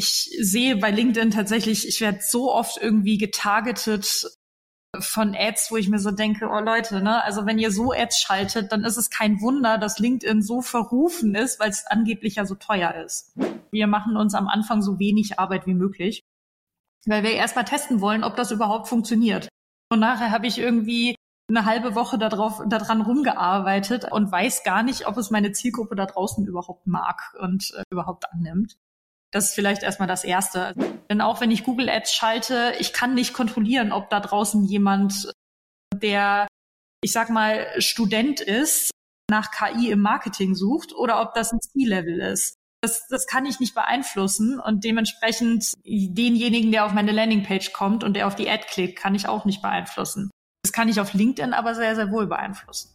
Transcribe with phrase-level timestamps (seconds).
[0.00, 4.30] ich sehe bei LinkedIn tatsächlich, ich werde so oft irgendwie getargetet
[4.98, 8.18] von Ads, wo ich mir so denke, oh Leute, ne, also wenn ihr so Ads
[8.18, 12.46] schaltet, dann ist es kein Wunder, dass LinkedIn so verrufen ist, weil es angeblich ja
[12.46, 13.34] so teuer ist.
[13.70, 16.22] Wir machen uns am Anfang so wenig Arbeit wie möglich,
[17.04, 19.50] weil wir erstmal testen wollen, ob das überhaupt funktioniert.
[19.92, 21.14] Und nachher habe ich irgendwie
[21.46, 26.06] eine halbe Woche darauf, daran rumgearbeitet und weiß gar nicht, ob es meine Zielgruppe da
[26.06, 28.78] draußen überhaupt mag und äh, überhaupt annimmt.
[29.32, 30.74] Das ist vielleicht erstmal das Erste.
[31.08, 35.32] Denn auch wenn ich Google Ads schalte, ich kann nicht kontrollieren, ob da draußen jemand,
[35.94, 36.48] der,
[37.02, 38.90] ich sag mal, Student ist,
[39.30, 42.54] nach KI im Marketing sucht oder ob das ein C-Level ist.
[42.82, 48.14] Das, das kann ich nicht beeinflussen und dementsprechend denjenigen, der auf meine Landingpage kommt und
[48.14, 50.30] der auf die Ad klickt, kann ich auch nicht beeinflussen.
[50.64, 52.90] Das kann ich auf LinkedIn aber sehr, sehr wohl beeinflussen.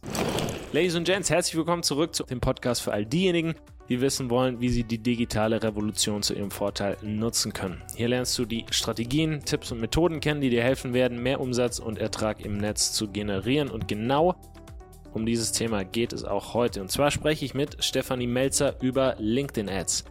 [0.72, 3.54] Ladies und Gents, herzlich willkommen zurück zu dem Podcast für all diejenigen,
[3.88, 7.82] die wissen wollen, wie sie die digitale Revolution zu ihrem Vorteil nutzen können.
[7.94, 11.78] Hier lernst du die Strategien, Tipps und Methoden kennen, die dir helfen werden, mehr Umsatz
[11.78, 13.70] und Ertrag im Netz zu generieren.
[13.70, 14.34] Und genau
[15.12, 16.80] um dieses Thema geht es auch heute.
[16.80, 20.04] Und zwar spreche ich mit Stefanie Melzer über LinkedIn Ads.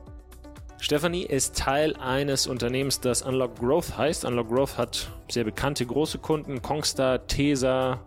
[0.80, 4.26] Stefanie ist Teil eines Unternehmens, das Unlock Growth heißt.
[4.26, 8.02] Unlock Growth hat sehr bekannte große Kunden, Kongstar, Tesa,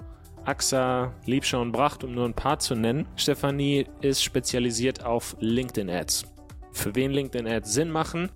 [0.49, 3.07] AXA, Liebschau und Bracht, um nur ein paar zu nennen.
[3.17, 6.25] Stefanie ist spezialisiert auf LinkedIn Ads.
[6.73, 8.31] Für wen LinkedIn Ads Sinn machen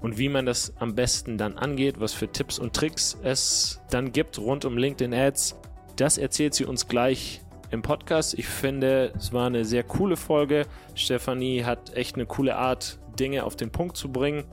[0.00, 4.10] und wie man das am besten dann angeht, was für Tipps und Tricks es dann
[4.10, 5.56] gibt rund um LinkedIn Ads,
[5.96, 8.34] das erzählt sie uns gleich im Podcast.
[8.38, 10.66] Ich finde, es war eine sehr coole Folge.
[10.94, 14.44] Stefanie hat echt eine coole Art, Dinge auf den Punkt zu bringen.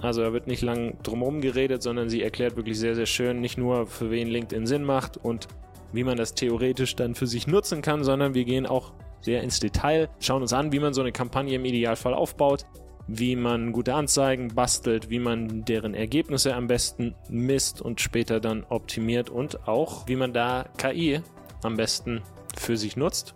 [0.00, 3.58] Also da wird nicht lang drumherum geredet, sondern sie erklärt wirklich sehr, sehr schön, nicht
[3.58, 5.48] nur für wen LinkedIn Sinn macht und
[5.92, 9.60] wie man das theoretisch dann für sich nutzen kann, sondern wir gehen auch sehr ins
[9.60, 12.66] Detail, schauen uns an, wie man so eine Kampagne im Idealfall aufbaut,
[13.06, 18.64] wie man gute Anzeigen bastelt, wie man deren Ergebnisse am besten misst und später dann
[18.68, 21.22] optimiert und auch, wie man da KI
[21.62, 22.22] am besten
[22.56, 23.34] für sich nutzt,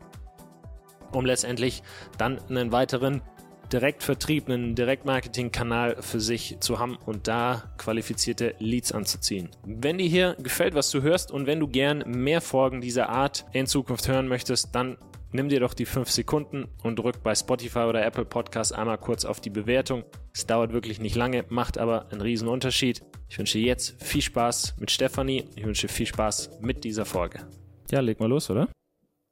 [1.11, 1.83] um letztendlich
[2.19, 3.23] dann einen weiteren
[3.72, 9.49] Direktvertrieb, einen Direktmarketing-Kanal für sich zu haben und da qualifizierte Leads anzuziehen.
[9.65, 13.47] Wenn dir hier gefällt, was du hörst und wenn du gern mehr Folgen dieser Art
[13.53, 14.99] in Zukunft hören möchtest, dann
[15.32, 19.25] nimm dir doch die 5 Sekunden und drück bei Spotify oder Apple Podcasts einmal kurz
[19.25, 20.05] auf die Bewertung.
[20.34, 23.03] Es dauert wirklich nicht lange, macht aber einen riesen Unterschied.
[23.28, 25.47] Ich wünsche jetzt viel Spaß mit Stefanie.
[25.56, 27.47] Ich wünsche viel Spaß mit dieser Folge.
[27.91, 28.69] Ja, leg mal los, oder?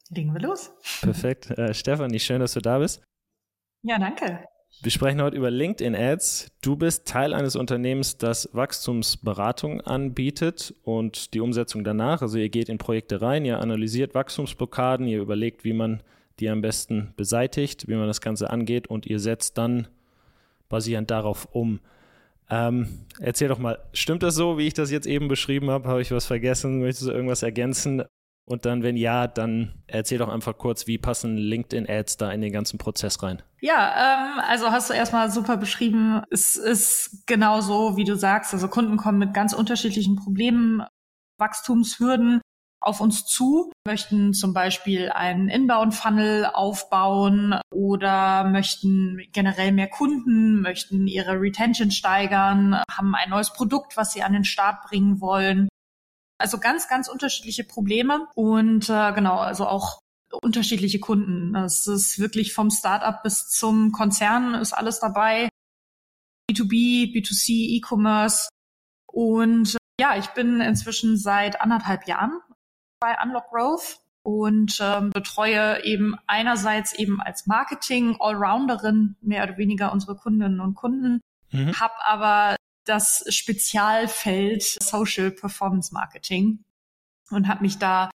[0.09, 0.73] Legen wir los.
[1.03, 1.51] Perfekt.
[1.51, 3.03] Äh, Stefanie, schön, dass du da bist.
[3.83, 4.45] Ja, danke.
[4.83, 6.53] Wir sprechen heute über LinkedIn Ads.
[6.63, 12.23] Du bist Teil eines Unternehmens, das Wachstumsberatung anbietet und die Umsetzung danach.
[12.23, 16.03] Also ihr geht in Projekte rein, ihr analysiert Wachstumsblockaden, ihr überlegt, wie man
[16.39, 19.89] die am besten beseitigt, wie man das Ganze angeht und ihr setzt dann
[20.69, 21.81] basierend darauf um.
[22.49, 25.89] Ähm, erzähl doch mal, stimmt das so, wie ich das jetzt eben beschrieben habe?
[25.89, 26.81] Habe ich was vergessen?
[26.81, 28.05] Möchtest du irgendwas ergänzen?
[28.51, 32.53] Und dann, wenn ja, dann erzähl doch einfach kurz, wie passen LinkedIn-Ads da in den
[32.53, 33.41] ganzen Prozess rein?
[33.61, 36.23] Ja, ähm, also hast du erstmal super beschrieben.
[36.33, 38.53] Es ist genau so, wie du sagst.
[38.53, 40.83] Also Kunden kommen mit ganz unterschiedlichen Problemen,
[41.39, 42.41] Wachstumshürden
[42.81, 51.07] auf uns zu, möchten zum Beispiel einen Inbound-Funnel aufbauen oder möchten generell mehr Kunden, möchten
[51.07, 55.69] ihre Retention steigern, haben ein neues Produkt, was sie an den Start bringen wollen
[56.41, 60.01] also ganz, ganz unterschiedliche Probleme und äh, genau, also auch
[60.43, 61.55] unterschiedliche Kunden.
[61.57, 65.49] Es ist wirklich vom Startup bis zum Konzern ist alles dabei.
[66.51, 68.49] B2B, B2C, E-Commerce.
[69.07, 72.41] Und ja, ich bin inzwischen seit anderthalb Jahren
[73.01, 79.93] bei Unlock Growth und ähm, betreue eben einerseits eben als Marketing Allrounderin mehr oder weniger
[79.93, 81.79] unsere Kundinnen und Kunden, mhm.
[81.81, 82.57] habe aber
[82.91, 86.65] das Spezialfeld Social Performance Marketing
[87.31, 88.11] und habe mich da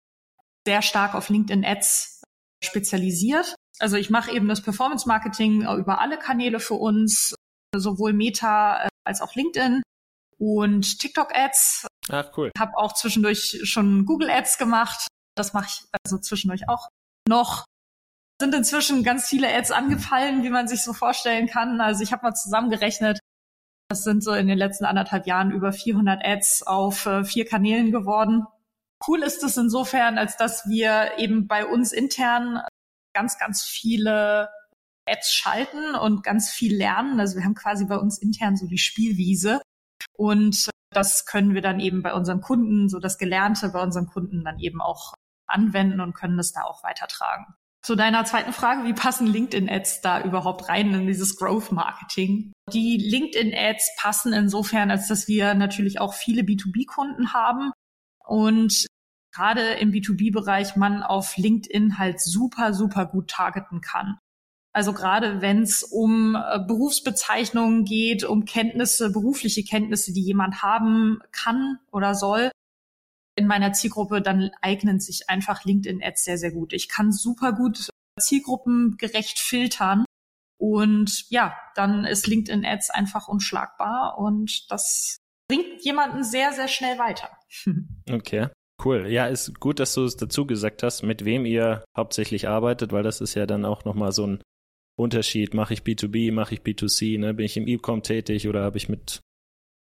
[0.67, 2.23] sehr stark auf LinkedIn Ads
[2.65, 3.55] spezialisiert.
[3.79, 7.35] Also ich mache eben das Performance Marketing über alle Kanäle für uns,
[7.77, 9.83] sowohl Meta äh, als auch LinkedIn
[10.39, 11.87] und TikTok Ads.
[12.09, 12.51] Ach cool.
[12.59, 15.07] Habe auch zwischendurch schon Google Ads gemacht.
[15.37, 16.89] Das mache ich also zwischendurch auch
[17.29, 17.65] noch.
[18.41, 21.81] Sind inzwischen ganz viele Ads angefallen, wie man sich so vorstellen kann.
[21.81, 23.19] Also ich habe mal zusammengerechnet,
[23.93, 27.93] das sind so in den letzten anderthalb Jahren über 400 Ads auf äh, vier Kanälen
[27.93, 28.47] geworden.
[29.07, 32.63] Cool ist es insofern, als dass wir eben bei uns intern
[33.13, 34.49] ganz, ganz viele
[35.07, 37.21] Ads schalten und ganz viel lernen.
[37.21, 39.61] Also wir haben quasi bei uns intern so die Spielwiese
[40.17, 44.43] und das können wir dann eben bei unseren Kunden, so das Gelernte bei unseren Kunden
[44.43, 45.13] dann eben auch
[45.47, 47.45] anwenden und können es da auch weitertragen.
[47.85, 52.53] Zu deiner zweiten Frage, wie passen LinkedIn-Ads da überhaupt rein in dieses Growth-Marketing?
[52.73, 57.73] Die LinkedIn-Ads passen insofern, als dass wir natürlich auch viele B2B-Kunden haben
[58.25, 58.87] und
[59.35, 64.17] gerade im B2B-Bereich man auf LinkedIn halt super, super gut targeten kann.
[64.73, 71.19] Also gerade wenn es um äh, Berufsbezeichnungen geht, um Kenntnisse, berufliche Kenntnisse, die jemand haben
[71.33, 72.51] kann oder soll,
[73.37, 76.73] in meiner Zielgruppe, dann eignen sich einfach LinkedIn-Ads sehr, sehr gut.
[76.73, 77.89] Ich kann super gut
[78.21, 80.05] zielgruppengerecht filtern.
[80.59, 85.17] Und ja, dann ist LinkedIn-Ads einfach unschlagbar und das
[85.49, 87.31] bringt jemanden sehr, sehr schnell weiter.
[88.11, 88.49] Okay.
[88.85, 89.07] Cool.
[89.07, 93.05] Ja, ist gut, dass du es dazu gesagt hast, mit wem ihr hauptsächlich arbeitet, weil
[93.05, 94.43] das ist ja dann auch nochmal so ein
[94.99, 95.55] Unterschied.
[95.55, 97.33] Mache ich B2B, mache ich B2C, ne?
[97.35, 99.21] bin ich im E-Com tätig oder habe ich mit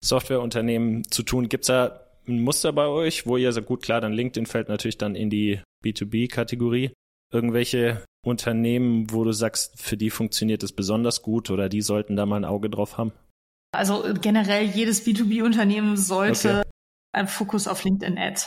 [0.03, 1.49] Softwareunternehmen zu tun?
[1.49, 4.69] Gibt es da ein Muster bei euch, wo ihr sagt, gut, klar, dann LinkedIn fällt
[4.69, 6.91] natürlich dann in die B2B-Kategorie.
[7.31, 12.25] Irgendwelche Unternehmen, wo du sagst, für die funktioniert es besonders gut oder die sollten da
[12.25, 13.11] mal ein Auge drauf haben?
[13.73, 16.69] Also generell jedes B2B-Unternehmen sollte okay.
[17.11, 18.41] einen Fokus auf LinkedIn-Ad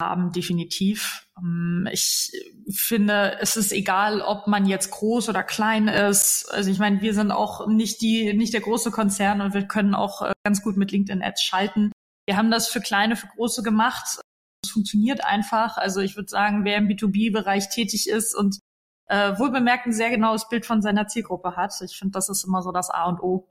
[0.00, 1.26] haben, definitiv.
[1.38, 2.30] Ähm, ich
[2.70, 6.46] finde, es ist egal, ob man jetzt groß oder klein ist.
[6.50, 9.94] Also ich meine, wir sind auch nicht die, nicht der große Konzern und wir können
[9.94, 11.92] auch äh, ganz gut mit LinkedIn-Ads schalten.
[12.26, 14.20] Wir haben das für kleine, für große gemacht.
[14.64, 15.76] Es funktioniert einfach.
[15.76, 18.58] Also ich würde sagen, wer im B2B-Bereich tätig ist und
[19.06, 21.72] äh, wohlbemerkt ein sehr genaues Bild von seiner Zielgruppe hat.
[21.84, 23.48] Ich finde, das ist immer so das A und O.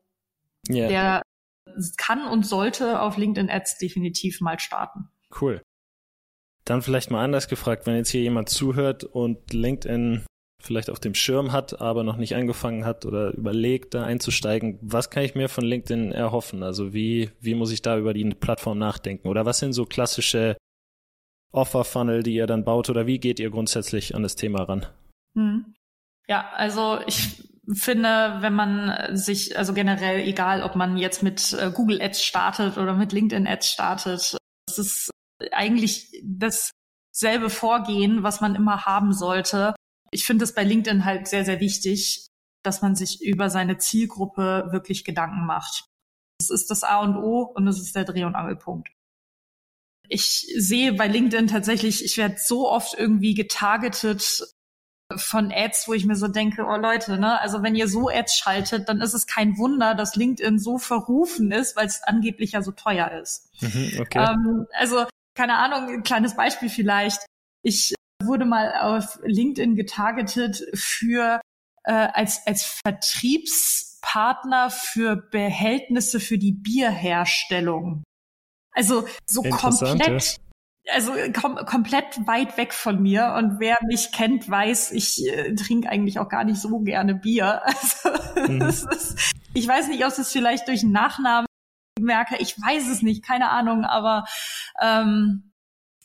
[0.69, 0.87] Yeah.
[0.89, 1.21] Der
[1.97, 5.09] kann und sollte auf LinkedIn Ads definitiv mal starten.
[5.39, 5.61] Cool.
[6.65, 10.25] Dann vielleicht mal anders gefragt, wenn jetzt hier jemand zuhört und LinkedIn
[10.65, 15.09] vielleicht auf dem Schirm hat, aber noch nicht angefangen hat oder überlegt, da einzusteigen, was
[15.09, 16.63] kann ich mir von LinkedIn erhoffen?
[16.63, 19.27] Also wie, wie muss ich da über die Plattform nachdenken?
[19.27, 20.57] Oder was sind so klassische
[21.51, 22.89] Offer-Funnel, die ihr dann baut?
[22.89, 24.85] Oder wie geht ihr grundsätzlich an das Thema ran?
[25.37, 25.75] Hm.
[26.27, 31.71] Ja, also ich finde, wenn man sich, also generell egal, ob man jetzt mit äh,
[31.71, 35.11] Google Ads startet oder mit LinkedIn Ads startet, es ist
[35.51, 39.75] eigentlich dasselbe Vorgehen, was man immer haben sollte
[40.15, 42.27] ich finde es bei LinkedIn halt sehr, sehr wichtig,
[42.63, 45.85] dass man sich über seine Zielgruppe wirklich Gedanken macht.
[46.39, 48.89] Das ist das A und O und das ist der Dreh- und Angelpunkt.
[50.07, 54.47] Ich sehe bei LinkedIn tatsächlich, ich werde so oft irgendwie getargetet
[55.17, 58.37] von Ads, wo ich mir so denke, oh Leute, ne, also wenn ihr so Ads
[58.37, 62.61] schaltet, dann ist es kein Wunder, dass LinkedIn so verrufen ist, weil es angeblich ja
[62.61, 63.49] so teuer ist.
[63.61, 64.25] Mhm, okay.
[64.29, 67.25] Ähm, also keine Ahnung, ein kleines Beispiel vielleicht.
[67.63, 67.93] Ich
[68.25, 71.41] wurde mal auf LinkedIn getargetet für
[71.83, 78.03] äh, als als Vertriebspartner für Behältnisse für die Bierherstellung.
[78.71, 80.39] Also so komplett
[80.91, 83.33] also kom komplett weit weg von mir.
[83.37, 87.61] Und wer mich kennt, weiß, ich äh, trinke eigentlich auch gar nicht so gerne Bier.
[88.35, 88.61] Also mhm.
[88.61, 91.47] ist, ich weiß nicht, ob es vielleicht durch Nachnamen
[91.99, 92.37] merke.
[92.37, 93.85] Ich weiß es nicht, keine Ahnung.
[93.85, 94.25] Aber
[94.81, 95.51] ähm,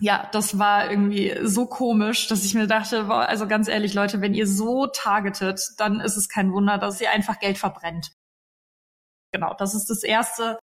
[0.00, 4.20] ja, das war irgendwie so komisch, dass ich mir dachte, boah, also ganz ehrlich, Leute,
[4.20, 8.12] wenn ihr so targetet, dann ist es kein Wunder, dass ihr einfach Geld verbrennt.
[9.32, 10.58] Genau, das ist das Erste.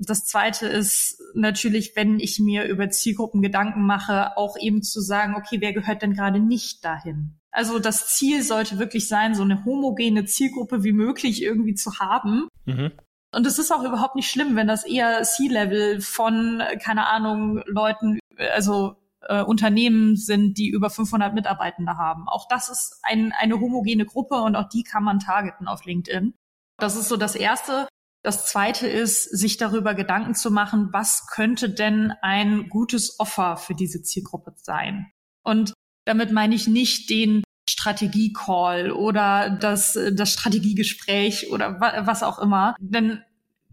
[0.00, 5.34] Das Zweite ist natürlich, wenn ich mir über Zielgruppen Gedanken mache, auch eben zu sagen,
[5.34, 7.38] okay, wer gehört denn gerade nicht dahin?
[7.50, 12.48] Also das Ziel sollte wirklich sein, so eine homogene Zielgruppe wie möglich irgendwie zu haben.
[12.64, 12.92] Mhm.
[13.32, 18.18] Und es ist auch überhaupt nicht schlimm, wenn das eher C-Level von, keine Ahnung, Leuten,
[18.54, 22.28] also äh, Unternehmen sind, die über 500 Mitarbeitende haben.
[22.28, 26.34] Auch das ist ein, eine homogene Gruppe und auch die kann man targeten auf LinkedIn.
[26.78, 27.88] Das ist so das Erste.
[28.22, 33.74] Das Zweite ist, sich darüber Gedanken zu machen, was könnte denn ein gutes Offer für
[33.74, 35.10] diese Zielgruppe sein?
[35.42, 35.72] Und
[36.04, 42.74] damit meine ich nicht den Strategie-Call oder das, das Strategiegespräch oder wa was auch immer.
[42.78, 43.22] Denn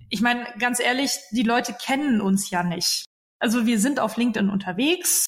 [0.09, 3.05] ich meine, ganz ehrlich, die Leute kennen uns ja nicht.
[3.39, 5.25] Also wir sind auf LinkedIn unterwegs.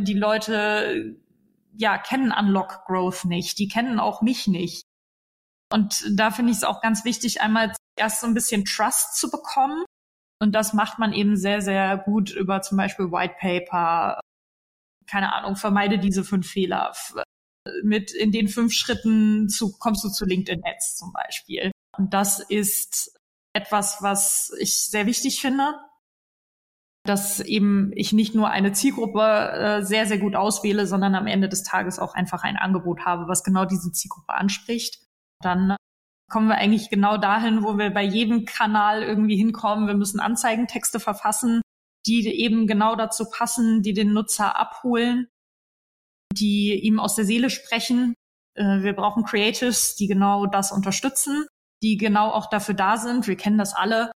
[0.00, 1.16] Die Leute,
[1.76, 3.58] ja, kennen Unlock Growth nicht.
[3.58, 4.82] Die kennen auch mich nicht.
[5.72, 9.30] Und da finde ich es auch ganz wichtig, einmal erst so ein bisschen Trust zu
[9.30, 9.84] bekommen.
[10.42, 14.20] Und das macht man eben sehr, sehr gut über zum Beispiel White Paper.
[15.06, 16.92] Keine Ahnung, vermeide diese fünf Fehler
[17.82, 21.70] mit in den fünf Schritten zu, kommst du zu LinkedIn Ads zum Beispiel.
[21.96, 23.18] Und das ist
[23.52, 25.74] etwas, was ich sehr wichtig finde,
[27.04, 31.48] dass eben ich nicht nur eine Zielgruppe äh, sehr, sehr gut auswähle, sondern am Ende
[31.48, 35.02] des Tages auch einfach ein Angebot habe, was genau diese Zielgruppe anspricht.
[35.42, 35.76] Dann
[36.30, 39.86] kommen wir eigentlich genau dahin, wo wir bei jedem Kanal irgendwie hinkommen.
[39.86, 41.62] Wir müssen Anzeigentexte verfassen,
[42.06, 45.26] die eben genau dazu passen, die den Nutzer abholen
[46.32, 48.14] die ihm aus der Seele sprechen.
[48.54, 51.46] Äh, wir brauchen Creatives, die genau das unterstützen,
[51.82, 53.26] die genau auch dafür da sind.
[53.26, 54.12] Wir kennen das alle,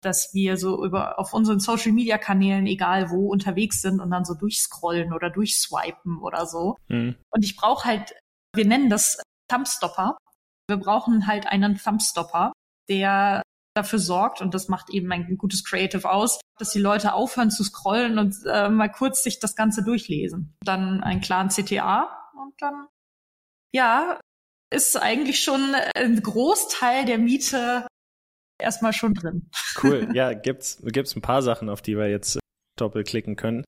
[0.00, 4.24] dass wir so über auf unseren Social Media Kanälen, egal wo, unterwegs sind und dann
[4.24, 6.76] so durchscrollen oder durchswipen oder so.
[6.88, 7.16] Mhm.
[7.30, 8.14] Und ich brauche halt,
[8.54, 10.16] wir nennen das Thumbstopper.
[10.68, 12.52] Wir brauchen halt einen Thumbstopper,
[12.88, 13.42] der
[13.74, 17.64] dafür sorgt, und das macht eben ein gutes Creative aus, dass die Leute aufhören zu
[17.64, 20.56] scrollen und äh, mal kurz sich das Ganze durchlesen.
[20.64, 22.88] Dann einen klaren CTA und dann,
[23.72, 24.20] ja,
[24.70, 27.86] ist eigentlich schon ein Großteil der Miete
[28.58, 29.50] erstmal schon drin.
[29.82, 32.40] Cool, ja, gibt's, gibt's ein paar Sachen, auf die wir jetzt äh,
[32.78, 33.64] doppelklicken können.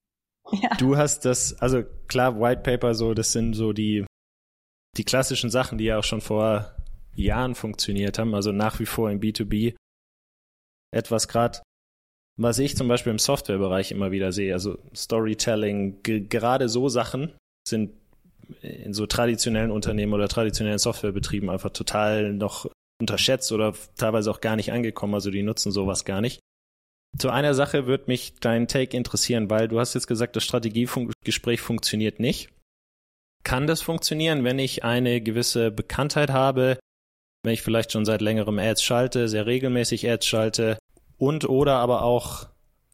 [0.53, 0.71] Ja.
[0.79, 4.05] Du hast das, also klar, White Paper so, das sind so die,
[4.97, 6.75] die klassischen Sachen, die ja auch schon vor
[7.15, 9.77] Jahren funktioniert haben, also nach wie vor im B2B.
[10.93, 11.61] Etwas gerade,
[12.37, 17.33] was ich zum Beispiel im Softwarebereich immer wieder sehe, also Storytelling, gerade so Sachen
[17.69, 17.93] sind
[18.63, 22.69] in so traditionellen Unternehmen oder traditionellen Softwarebetrieben einfach total noch
[23.01, 25.15] unterschätzt oder teilweise auch gar nicht angekommen.
[25.15, 26.41] Also die nutzen sowas gar nicht.
[27.19, 31.61] Zu einer Sache würde mich dein Take interessieren, weil du hast jetzt gesagt, das Strategiegespräch
[31.61, 32.51] funktioniert nicht.
[33.43, 36.79] Kann das funktionieren, wenn ich eine gewisse Bekanntheit habe,
[37.43, 40.79] wenn ich vielleicht schon seit längerem Ads schalte, sehr regelmäßig Ads schalte
[41.17, 42.49] und oder aber auch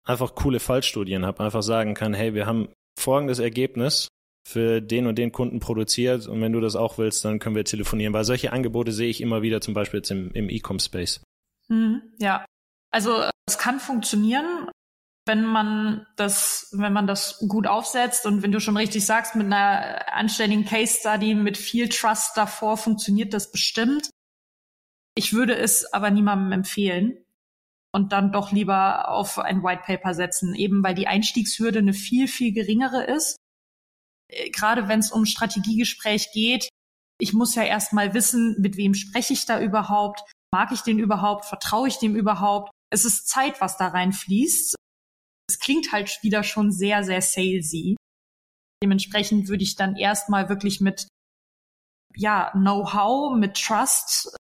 [0.04, 4.08] einfach coole Fallstudien habe, einfach sagen kann, hey, wir haben folgendes Ergebnis
[4.46, 6.28] für den und den Kunden produziert.
[6.28, 9.20] Und wenn du das auch willst, dann können wir telefonieren, weil solche Angebote sehe ich
[9.20, 11.20] immer wieder zum Beispiel jetzt im, im E-Com-Space.
[11.66, 12.46] Mhm, ja,
[12.92, 14.70] also es kann funktionieren,
[15.26, 18.24] wenn man das, wenn man das gut aufsetzt.
[18.24, 22.76] Und wenn du schon richtig sagst, mit einer anständigen Case Study, mit viel Trust davor
[22.76, 24.10] funktioniert das bestimmt.
[25.16, 27.18] Ich würde es aber niemandem empfehlen
[27.92, 32.28] und dann doch lieber auf ein White Paper setzen, eben weil die Einstiegshürde eine viel,
[32.28, 33.38] viel geringere ist
[34.52, 36.68] gerade wenn es um Strategiegespräch geht,
[37.18, 40.22] ich muss ja erstmal wissen, mit wem spreche ich da überhaupt?
[40.52, 41.46] Mag ich den überhaupt?
[41.46, 42.70] Vertraue ich dem überhaupt?
[42.90, 44.76] Es ist Zeit, was da reinfließt.
[45.48, 47.96] Es klingt halt wieder schon sehr, sehr salesy.
[48.82, 51.08] Dementsprechend würde ich dann erstmal wirklich mit
[52.14, 54.36] ja, Know-how, mit Trust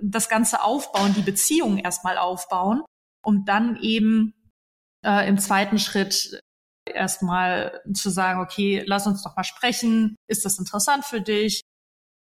[0.00, 2.82] das Ganze aufbauen, die Beziehung erstmal aufbauen,
[3.24, 4.34] um dann eben
[5.04, 6.40] äh, im zweiten Schritt
[6.86, 10.16] erstmal zu sagen, okay, lass uns doch mal sprechen.
[10.28, 11.60] Ist das interessant für dich?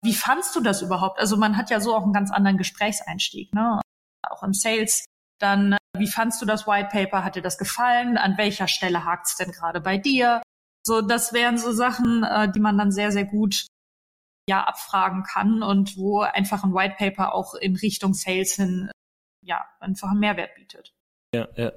[0.03, 1.19] Wie fandst du das überhaupt?
[1.19, 3.81] Also man hat ja so auch einen ganz anderen Gesprächseinstieg, ne?
[4.29, 5.05] Auch im Sales.
[5.39, 7.23] Dann, wie fandst du das White Paper?
[7.23, 8.17] Hat dir das gefallen?
[8.17, 10.41] An welcher Stelle hakt's denn gerade bei dir?
[10.85, 13.67] So, das wären so Sachen, äh, die man dann sehr, sehr gut
[14.49, 18.91] ja abfragen kann und wo einfach ein White Paper auch in Richtung Sales hin
[19.43, 20.93] ja einfach einen Mehrwert bietet.
[21.33, 21.71] Ja, ja.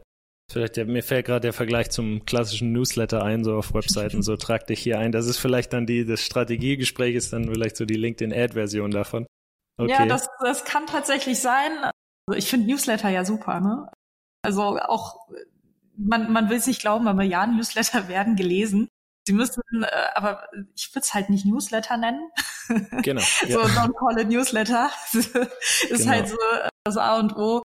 [0.54, 4.36] Vielleicht, ja, mir fällt gerade der Vergleich zum klassischen Newsletter ein, so auf Webseiten, so
[4.36, 5.10] trag dich hier ein.
[5.10, 9.26] Das ist vielleicht dann die, das Strategiegespräch ist dann vielleicht so die LinkedIn-Ad-Version davon.
[9.78, 9.90] Okay.
[9.90, 11.72] Ja, das, das kann tatsächlich sein.
[12.28, 13.90] Also ich finde Newsletter ja super, ne?
[14.42, 15.26] Also auch,
[15.96, 18.86] man, man will es nicht glauben, aber ja, Newsletter werden gelesen.
[19.26, 20.46] Sie müssen, äh, aber
[20.76, 22.30] ich würde es halt nicht Newsletter nennen.
[23.02, 23.22] Genau.
[23.40, 23.58] so, ja.
[23.58, 24.88] don't call it Newsletter.
[25.12, 26.06] ist genau.
[26.06, 27.60] halt so äh, das A und O.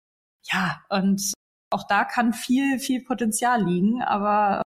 [0.53, 1.33] Ja, und
[1.75, 4.63] auch da kann viel, viel Potenzial liegen, aber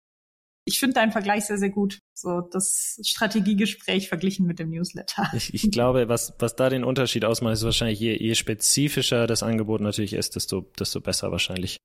[0.65, 1.99] ich finde deinen Vergleich sehr, sehr gut.
[2.15, 5.29] So das Strategiegespräch verglichen mit dem Newsletter.
[5.35, 9.43] Ich, ich glaube, was, was da den Unterschied ausmacht, ist wahrscheinlich, je, je spezifischer das
[9.43, 11.79] Angebot natürlich ist, desto, desto besser wahrscheinlich.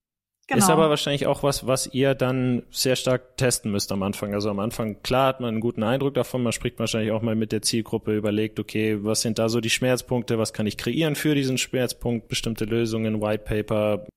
[0.48, 0.60] Genau.
[0.60, 4.34] Ist aber wahrscheinlich auch was, was ihr dann sehr stark testen müsst am Anfang.
[4.34, 7.36] Also am Anfang, klar hat man einen guten Eindruck davon, man spricht wahrscheinlich auch mal
[7.36, 11.16] mit der Zielgruppe, überlegt, okay, was sind da so die Schmerzpunkte, was kann ich kreieren
[11.16, 14.08] für diesen Schmerzpunkt, bestimmte Lösungen, White Paper,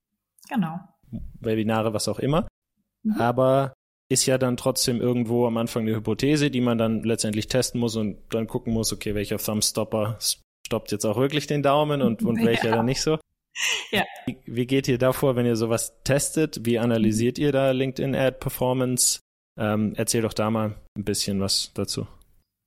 [0.51, 0.81] Genau.
[1.41, 2.49] Webinare, was auch immer.
[3.03, 3.21] Mhm.
[3.21, 3.73] Aber
[4.11, 7.97] ist ja dann trotzdem irgendwo am Anfang eine Hypothese, die man dann letztendlich testen muss
[7.97, 10.19] und dann gucken muss, okay, welcher Thumbstopper
[10.67, 12.77] stoppt jetzt auch wirklich den Daumen und, und welcher ja.
[12.77, 13.19] dann nicht so.
[13.91, 14.05] Ja.
[14.27, 16.65] Wie, wie, geht ihr da vor, wenn ihr sowas testet?
[16.65, 19.21] Wie analysiert ihr da LinkedIn Ad Performance?
[19.59, 22.07] Ähm, erzähl doch da mal ein bisschen was dazu.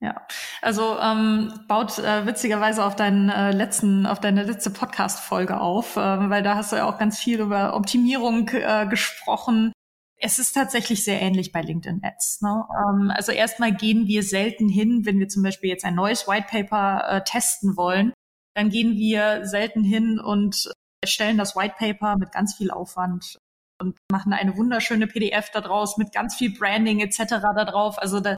[0.03, 0.27] Ja,
[0.61, 6.29] also ähm, baut äh, witzigerweise auf deinen äh, letzten, auf deine letzte Podcast-Folge auf, äh,
[6.29, 9.71] weil da hast du ja auch ganz viel über Optimierung äh, gesprochen.
[10.17, 12.41] Es ist tatsächlich sehr ähnlich bei LinkedIn Ads.
[12.41, 12.65] Ne?
[12.85, 16.47] Ähm, also erstmal gehen wir selten hin, wenn wir zum Beispiel jetzt ein neues White
[16.49, 18.11] Paper äh, testen wollen,
[18.55, 20.69] dann gehen wir selten hin und
[21.01, 23.37] erstellen das White Paper mit ganz viel Aufwand
[23.79, 27.39] und machen eine wunderschöne PDF daraus mit ganz viel Branding etc.
[27.39, 27.97] da drauf.
[27.99, 28.35] Also da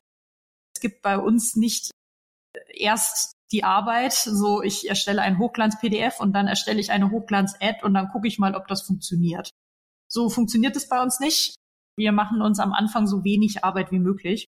[0.76, 1.92] es gibt bei uns nicht
[2.74, 7.94] erst die Arbeit, so ich erstelle ein Hochglanz-PDF und dann erstelle ich eine Hochglanz-Ad und
[7.94, 9.50] dann gucke ich mal, ob das funktioniert.
[10.08, 11.56] So funktioniert es bei uns nicht.
[11.98, 14.46] Wir machen uns am Anfang so wenig Arbeit wie möglich.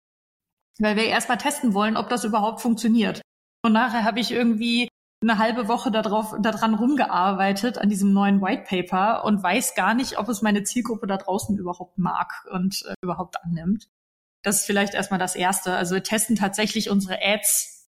[0.80, 3.22] weil wir erstmal testen wollen, ob das überhaupt funktioniert.
[3.64, 4.90] Und nachher habe ich irgendwie
[5.22, 10.18] eine halbe Woche darauf, daran rumgearbeitet, an diesem neuen White Paper und weiß gar nicht,
[10.18, 13.88] ob es meine Zielgruppe da draußen überhaupt mag und äh, überhaupt annimmt.
[14.44, 15.74] Das ist vielleicht erstmal das Erste.
[15.76, 17.88] Also wir testen tatsächlich unsere Ads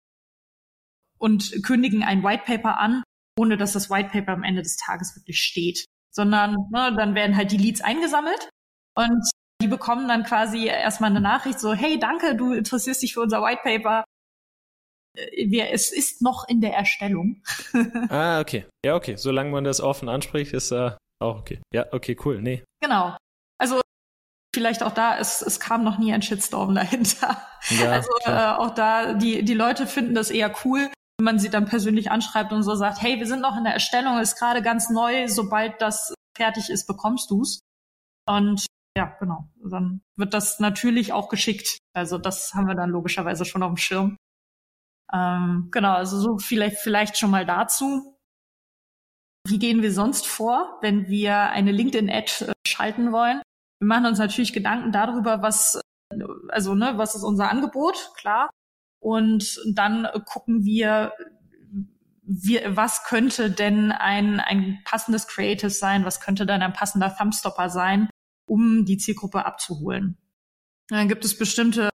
[1.18, 3.02] und kündigen ein White Paper an,
[3.38, 5.84] ohne dass das White Paper am Ende des Tages wirklich steht.
[6.12, 8.48] Sondern ne, dann werden halt die Leads eingesammelt
[8.96, 9.28] und
[9.60, 13.42] die bekommen dann quasi erstmal eine Nachricht so, hey, danke, du interessierst dich für unser
[13.42, 14.04] White Paper.
[15.16, 17.42] Äh, wir, es ist noch in der Erstellung.
[18.10, 18.66] ah, okay.
[18.84, 19.16] Ja, okay.
[19.16, 21.60] Solange man das offen anspricht, ist äh, auch okay.
[21.72, 22.40] Ja, okay, cool.
[22.40, 22.62] Nee.
[22.80, 23.16] Genau.
[23.58, 23.80] Also
[24.54, 27.42] vielleicht auch da, es, es kam noch nie ein Shitstorm dahinter.
[27.68, 31.50] Ja, also äh, auch da, die, die Leute finden das eher cool, wenn man sie
[31.50, 34.62] dann persönlich anschreibt und so sagt, hey, wir sind noch in der Erstellung, ist gerade
[34.62, 37.60] ganz neu, sobald das fertig ist, bekommst du's.
[38.26, 39.48] Und ja, genau.
[39.56, 41.78] Dann wird das natürlich auch geschickt.
[41.94, 44.16] Also das haben wir dann logischerweise schon auf dem Schirm.
[45.12, 48.16] Ähm, genau, also so vielleicht, vielleicht schon mal dazu.
[49.46, 53.42] Wie gehen wir sonst vor, wenn wir eine LinkedIn-Ad äh, schalten wollen?
[53.80, 55.80] Wir machen uns natürlich Gedanken darüber, was,
[56.48, 58.50] also, ne, was ist unser Angebot, klar.
[59.00, 61.12] Und dann gucken wir,
[62.22, 66.04] wir, was könnte denn ein, ein passendes Creative sein?
[66.04, 68.08] Was könnte dann ein passender Thumbstopper sein,
[68.46, 70.16] um die Zielgruppe abzuholen?
[70.88, 71.90] Dann gibt es bestimmte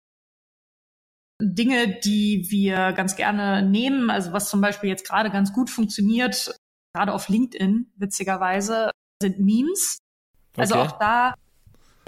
[1.41, 6.55] Dinge, die wir ganz gerne nehmen, also was zum Beispiel jetzt gerade ganz gut funktioniert,
[6.94, 8.91] gerade auf LinkedIn, witzigerweise,
[9.22, 9.98] sind Memes.
[10.58, 10.88] Also okay.
[10.88, 11.36] auch da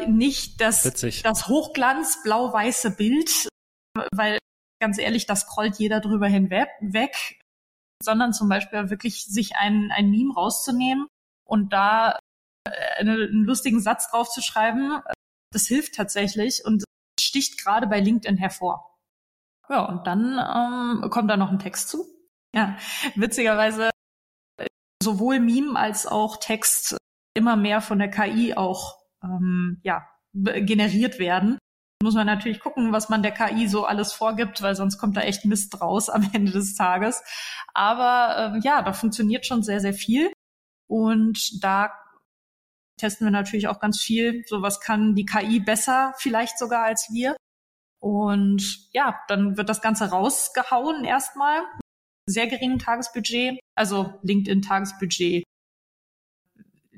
[0.06, 3.50] nicht das, das Hochglanz blau-weiße Bild,
[4.14, 4.40] weil
[4.80, 7.40] ganz ehrlich, das scrollt jeder drüber hinweg, weg,
[8.04, 11.08] sondern zum Beispiel wirklich sich ein, ein Meme rauszunehmen
[11.48, 12.20] und da
[12.68, 15.02] äh, einen lustigen Satz draufzuschreiben,
[15.52, 16.84] das hilft tatsächlich und
[17.20, 18.96] sticht gerade bei LinkedIn hervor.
[19.70, 22.06] Ja, und dann ähm, kommt da noch ein Text zu.
[22.56, 22.78] Ja,
[23.16, 23.90] witzigerweise
[25.04, 26.98] sowohl Meme als auch Text
[27.34, 31.58] immer mehr von der KI auch ähm, ja, generiert werden.
[32.04, 35.22] Muss man natürlich gucken, was man der KI so alles vorgibt, weil sonst kommt da
[35.22, 37.24] echt Mist raus am Ende des Tages.
[37.74, 40.32] Aber ähm, ja, da funktioniert schon sehr, sehr viel.
[40.88, 41.92] Und da
[43.00, 44.44] testen wir natürlich auch ganz viel.
[44.48, 47.36] So was kann die KI besser vielleicht sogar als wir.
[48.00, 51.64] Und ja, dann wird das Ganze rausgehauen erstmal.
[52.30, 55.44] Sehr geringen Tagesbudget, also LinkedIn-Tagesbudget.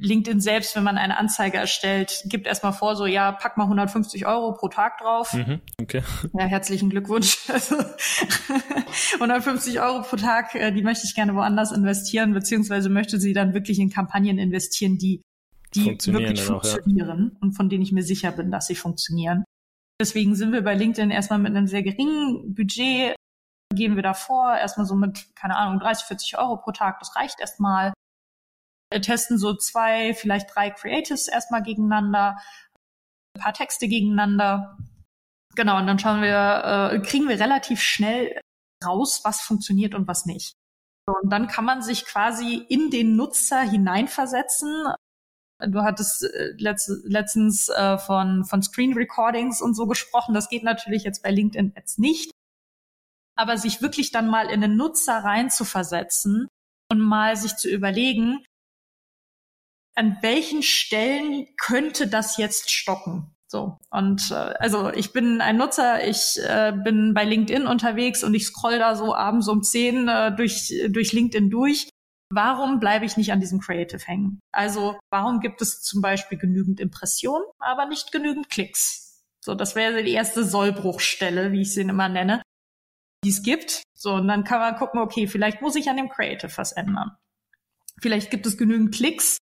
[0.02, 4.26] LinkedIn selbst, wenn man eine Anzeige erstellt, gibt erstmal vor, so ja, pack mal 150
[4.26, 5.34] Euro pro Tag drauf.
[5.34, 6.04] Mhm, okay.
[6.34, 7.38] Ja, herzlichen Glückwunsch.
[7.50, 7.76] Also
[9.16, 13.54] 150 Euro pro Tag, äh, die möchte ich gerne woanders investieren, beziehungsweise möchte sie dann
[13.54, 15.22] wirklich in Kampagnen investieren, die,
[15.76, 17.38] die wirklich funktionieren auch, ja.
[17.42, 19.44] und von denen ich mir sicher bin, dass sie funktionieren.
[20.00, 23.16] Deswegen sind wir bei LinkedIn erstmal mit einem sehr geringen Budget,
[23.74, 27.16] gehen wir da vor, erstmal so mit, keine Ahnung, 30, 40 Euro pro Tag, das
[27.16, 27.94] reicht erstmal.
[28.92, 32.38] Wir testen so zwei, vielleicht drei Creatives erstmal gegeneinander,
[33.36, 34.78] ein paar Texte gegeneinander.
[35.56, 38.40] Genau, und dann schauen wir, äh, kriegen wir relativ schnell
[38.86, 40.54] raus, was funktioniert und was nicht.
[41.08, 44.94] Und dann kann man sich quasi in den Nutzer hineinversetzen,
[45.68, 50.34] Du hattest äh, letzt, letztens äh, von, von Screen Recordings und so gesprochen.
[50.34, 52.32] Das geht natürlich jetzt bei LinkedIn jetzt nicht.
[53.38, 56.48] Aber sich wirklich dann mal in den Nutzer rein zu versetzen
[56.92, 58.44] und mal sich zu überlegen,
[59.96, 63.36] an welchen Stellen könnte das jetzt stocken?
[63.48, 63.78] So.
[63.90, 68.46] Und äh, also ich bin ein Nutzer, ich äh, bin bei LinkedIn unterwegs und ich
[68.46, 71.90] scroll da so abends um zehn äh, durch, durch LinkedIn durch
[72.32, 74.40] Warum bleibe ich nicht an diesem Creative hängen?
[74.52, 79.24] Also warum gibt es zum Beispiel genügend Impressionen, aber nicht genügend Klicks?
[79.44, 82.44] So, das wäre die erste Sollbruchstelle, wie ich sie immer nenne,
[83.24, 83.82] die es gibt.
[83.96, 87.18] So, und dann kann man gucken, okay, vielleicht muss ich an dem Creative was ändern.
[88.00, 89.40] Vielleicht gibt es genügend Klicks,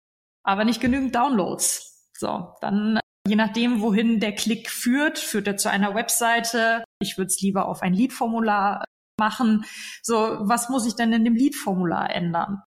[0.43, 2.11] aber nicht genügend Downloads.
[2.17, 6.85] So, dann je nachdem, wohin der Klick führt, führt er zu einer Webseite.
[7.01, 8.85] Ich würde es lieber auf ein Lead-Formular
[9.19, 9.65] machen.
[10.03, 12.63] So, was muss ich denn in dem Lead-Formular ändern?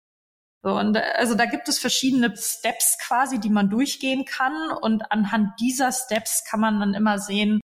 [0.64, 4.72] So, und also da gibt es verschiedene Steps quasi, die man durchgehen kann.
[4.82, 7.60] Und anhand dieser Steps kann man dann immer sehen,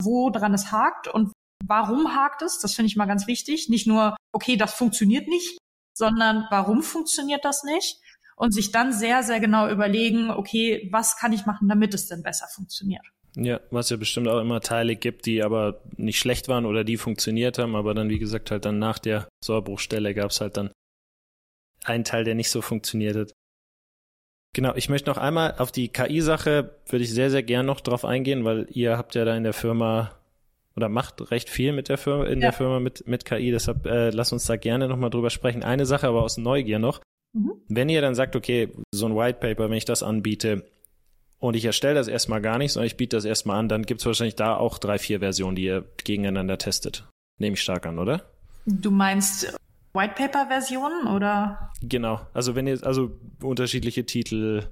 [0.00, 1.32] wo dran es hakt und
[1.66, 2.60] warum hakt es.
[2.60, 3.68] Das finde ich mal ganz wichtig.
[3.68, 5.58] Nicht nur, okay, das funktioniert nicht,
[5.96, 7.98] sondern warum funktioniert das nicht?
[8.40, 12.22] Und sich dann sehr, sehr genau überlegen, okay, was kann ich machen, damit es denn
[12.22, 13.04] besser funktioniert.
[13.36, 16.96] Ja, was ja bestimmt auch immer Teile gibt, die aber nicht schlecht waren oder die
[16.96, 20.70] funktioniert haben, aber dann, wie gesagt, halt dann nach der Sollbruchstelle gab es halt dann
[21.84, 23.32] ein Teil, der nicht so funktioniert hat.
[24.54, 28.06] Genau, ich möchte noch einmal auf die KI-Sache, würde ich sehr, sehr gern noch drauf
[28.06, 30.18] eingehen, weil ihr habt ja da in der Firma
[30.76, 32.46] oder macht recht viel mit der Firma, in ja.
[32.46, 33.50] der Firma mit, mit KI.
[33.50, 35.62] Deshalb äh, lass uns da gerne nochmal drüber sprechen.
[35.62, 37.00] Eine Sache aber aus Neugier noch.
[37.32, 37.52] Mhm.
[37.68, 40.64] Wenn ihr dann sagt, okay, so ein White Paper, wenn ich das anbiete
[41.38, 44.00] und ich erstelle das erstmal gar nicht, sondern ich biete das erstmal an, dann gibt
[44.00, 47.06] es wahrscheinlich da auch drei, vier Versionen, die ihr gegeneinander testet.
[47.38, 48.24] Nehme ich stark an, oder?
[48.66, 49.56] Du meinst
[49.94, 51.70] White Paper Versionen oder?
[51.82, 52.20] Genau.
[52.34, 54.64] Also wenn ihr, also unterschiedliche Titel,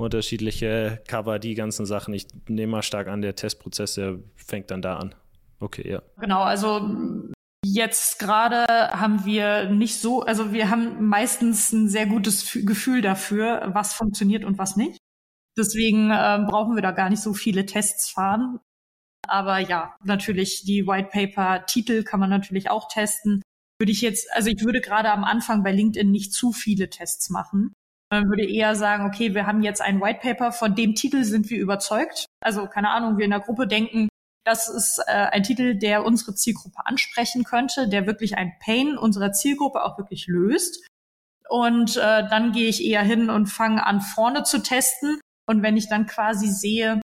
[0.00, 2.14] unterschiedliche Cover, die ganzen Sachen.
[2.14, 5.14] Ich nehme mal stark an, der Testprozess, der fängt dann da an.
[5.60, 6.02] Okay, ja.
[6.18, 6.88] Genau, also
[7.64, 13.70] Jetzt gerade haben wir nicht so, also wir haben meistens ein sehr gutes Gefühl dafür,
[13.74, 14.98] was funktioniert und was nicht.
[15.58, 18.60] Deswegen äh, brauchen wir da gar nicht so viele Tests fahren.
[19.28, 23.42] Aber ja, natürlich die White Paper Titel kann man natürlich auch testen.
[23.78, 27.28] Würde ich jetzt, also ich würde gerade am Anfang bei LinkedIn nicht zu viele Tests
[27.28, 27.74] machen.
[28.10, 31.50] Man würde eher sagen, okay, wir haben jetzt ein White Paper, von dem Titel sind
[31.50, 32.26] wir überzeugt.
[32.42, 34.08] Also keine Ahnung, wir in der Gruppe denken,
[34.44, 39.32] das ist äh, ein Titel, der unsere Zielgruppe ansprechen könnte, der wirklich ein Pain unserer
[39.32, 40.86] Zielgruppe auch wirklich löst.
[41.48, 45.20] Und äh, dann gehe ich eher hin und fange an, vorne zu testen.
[45.46, 47.00] Und wenn ich dann quasi sehe,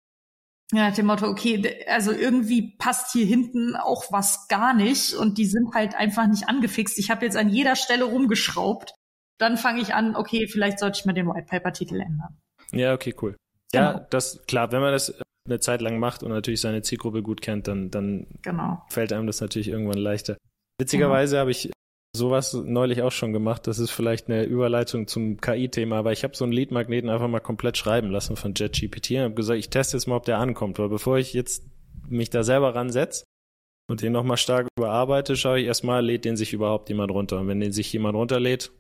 [0.74, 5.46] ja, dem Motto, okay, also irgendwie passt hier hinten auch was gar nicht und die
[5.46, 6.98] sind halt einfach nicht angefixt.
[6.98, 8.94] Ich habe jetzt an jeder Stelle rumgeschraubt.
[9.40, 12.38] Dann fange ich an, okay, vielleicht sollte ich mal den White Paper Titel ändern.
[12.72, 13.36] Ja, okay, cool.
[13.74, 14.06] Ja, genau.
[14.10, 15.14] das klar, wenn man das
[15.46, 18.82] eine Zeit lang macht und natürlich seine Zielgruppe gut kennt, dann, dann genau.
[18.90, 20.38] fällt einem das natürlich irgendwann leichter.
[20.80, 21.42] Witzigerweise genau.
[21.42, 21.72] habe ich
[22.16, 23.68] sowas neulich auch schon gemacht.
[23.68, 27.40] Das ist vielleicht eine Überleitung zum KI-Thema, aber ich habe so einen Lead-Magneten einfach mal
[27.40, 30.80] komplett schreiben lassen von JetGPT und habe gesagt, ich teste jetzt mal, ob der ankommt,
[30.80, 31.66] weil bevor ich jetzt
[32.08, 33.24] mich da selber ransetze
[33.90, 37.40] und den nochmal stark überarbeite, schaue ich erstmal, lädt den sich überhaupt jemand runter.
[37.40, 38.72] Und wenn den sich jemand runterlädt,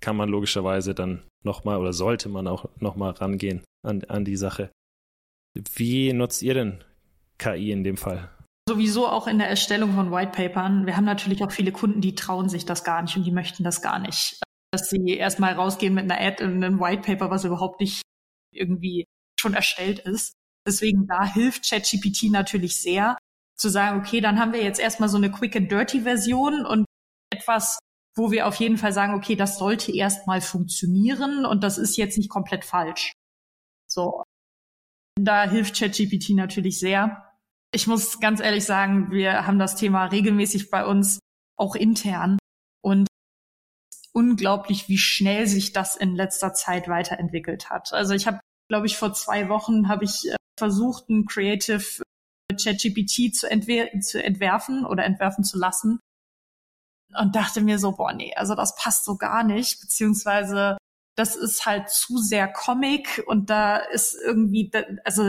[0.00, 4.70] kann man logischerweise dann nochmal oder sollte man auch nochmal rangehen an, an die Sache.
[5.74, 6.84] Wie nutzt ihr denn
[7.38, 8.30] KI in dem Fall?
[8.68, 10.86] Sowieso auch in der Erstellung von Whitepapern.
[10.86, 13.62] Wir haben natürlich auch viele Kunden, die trauen sich das gar nicht und die möchten
[13.62, 14.40] das gar nicht.
[14.72, 18.02] Dass sie erstmal rausgehen mit einer Ad in einem Whitepaper, was überhaupt nicht
[18.52, 19.04] irgendwie
[19.38, 20.32] schon erstellt ist.
[20.66, 23.18] Deswegen da hilft ChatGPT natürlich sehr,
[23.56, 26.86] zu sagen, okay, dann haben wir jetzt erstmal so eine Quick and Dirty Version und
[27.30, 27.78] etwas,
[28.16, 32.16] wo wir auf jeden Fall sagen, okay, das sollte erstmal funktionieren und das ist jetzt
[32.16, 33.12] nicht komplett falsch.
[33.94, 34.24] So,
[35.16, 37.30] da hilft ChatGPT natürlich sehr.
[37.72, 41.20] Ich muss ganz ehrlich sagen, wir haben das Thema regelmäßig bei uns
[41.56, 42.38] auch intern
[42.82, 43.06] und
[44.12, 47.92] unglaublich, wie schnell sich das in letzter Zeit weiterentwickelt hat.
[47.92, 52.02] Also ich habe, glaube ich, vor zwei Wochen habe ich äh, versucht, ein Creative
[52.52, 56.00] ChatGPT zu, entwer zu entwerfen oder entwerfen zu lassen
[57.16, 60.76] und dachte mir so, boah, nee, also das passt so gar nicht, beziehungsweise
[61.16, 64.70] das ist halt zu sehr Comic und da ist irgendwie,
[65.04, 65.22] also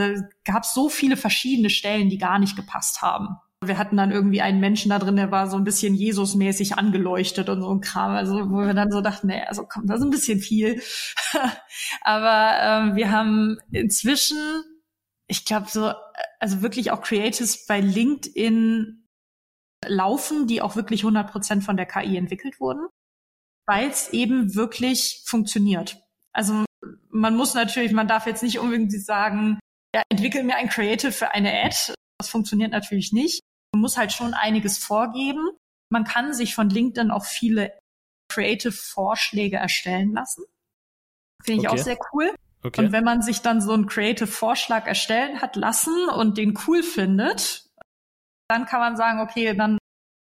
[0.43, 3.37] gab so viele verschiedene Stellen, die gar nicht gepasst haben.
[3.63, 7.49] Wir hatten dann irgendwie einen Menschen da drin, der war so ein bisschen Jesus-mäßig angeleuchtet
[7.49, 10.05] und so ein Kram, also wo wir dann so dachten, nee, also komm, das ist
[10.05, 10.81] ein bisschen viel.
[12.01, 14.37] Aber ähm, wir haben inzwischen,
[15.27, 15.93] ich glaube so,
[16.39, 19.07] also wirklich auch Creatives bei LinkedIn
[19.87, 22.87] laufen, die auch wirklich 100 Prozent von der KI entwickelt wurden
[23.67, 26.01] weil es eben wirklich funktioniert.
[26.33, 26.65] Also
[27.09, 29.59] man muss natürlich, man darf jetzt nicht unbedingt sagen,
[29.95, 31.93] ja, entwickel mir ein Creative für eine Ad.
[32.19, 33.41] Das funktioniert natürlich nicht.
[33.73, 35.49] Man muss halt schon einiges vorgeben.
[35.89, 37.77] Man kann sich von LinkedIn auch viele
[38.31, 40.43] Creative-Vorschläge erstellen lassen.
[41.43, 41.79] Finde ich okay.
[41.79, 42.35] auch sehr cool.
[42.63, 42.81] Okay.
[42.81, 47.69] Und wenn man sich dann so einen Creative-Vorschlag erstellen hat lassen und den cool findet,
[48.49, 49.77] dann kann man sagen, okay, dann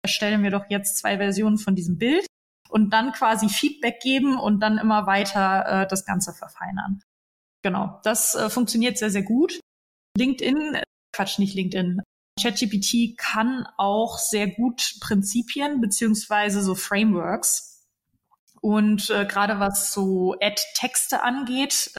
[0.04, 2.26] erstellen wir doch jetzt zwei Versionen von diesem Bild
[2.68, 7.02] und dann quasi Feedback geben und dann immer weiter äh, das Ganze verfeinern.
[7.62, 9.60] Genau, das äh, funktioniert sehr, sehr gut.
[10.16, 12.00] LinkedIn, äh, Quatsch, nicht LinkedIn.
[12.40, 17.84] ChatGPT kann auch sehr gut Prinzipien beziehungsweise so Frameworks.
[18.60, 21.92] Und äh, gerade was so Ad-Texte angeht,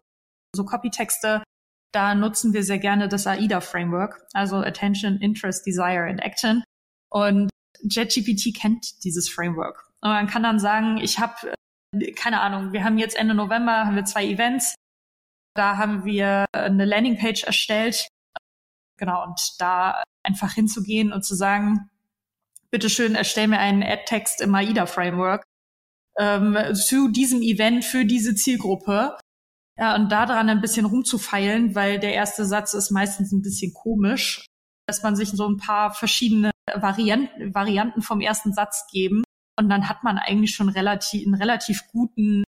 [0.56, 1.44] so Copy-Texte,
[1.92, 6.64] da nutzen wir sehr gerne das AIDA-Framework, also Attention, Interest, Desire and Action.
[7.10, 7.50] Und
[7.94, 9.87] ChatGPT kennt dieses Framework.
[10.02, 11.54] Und man kann dann sagen, ich habe,
[11.96, 14.76] äh, keine Ahnung, wir haben jetzt Ende November, haben wir zwei Events.
[15.56, 18.08] Da haben wir eine Landingpage erstellt.
[19.00, 21.90] Genau, und da einfach hinzugehen und zu sagen,
[22.72, 25.44] bitteschön, erstell mir einen Ad-Text im AIDA-Framework
[26.20, 29.18] ähm, zu diesem Event für diese Zielgruppe.
[29.80, 33.74] Ja, und da dran ein bisschen rumzufeilen, weil der erste Satz ist meistens ein bisschen
[33.74, 34.46] komisch,
[34.88, 39.24] dass man sich so ein paar verschiedene Varianten, Varianten vom ersten Satz geben
[39.58, 42.44] und dann hat man eigentlich schon relativ, einen relativ guten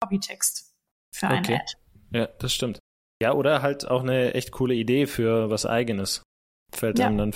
[0.00, 0.72] Copytext
[1.12, 1.54] für eine okay.
[1.56, 1.72] Ad.
[2.12, 2.78] Ja, das stimmt.
[3.22, 6.22] Ja, oder halt auch eine echt coole Idee für was eigenes.
[6.74, 7.06] Fällt ja.
[7.06, 7.34] einem dann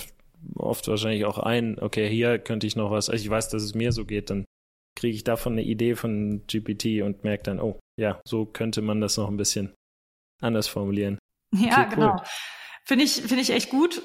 [0.55, 3.75] oft wahrscheinlich auch ein, okay, hier könnte ich noch was, also ich weiß, dass es
[3.75, 4.45] mir so geht, dann
[4.95, 9.01] kriege ich davon eine Idee von GPT und merke dann, oh, ja, so könnte man
[9.01, 9.73] das noch ein bisschen
[10.41, 11.17] anders formulieren.
[11.51, 12.21] Ja, okay, genau.
[12.85, 14.03] Finde ich, finde ich echt gut.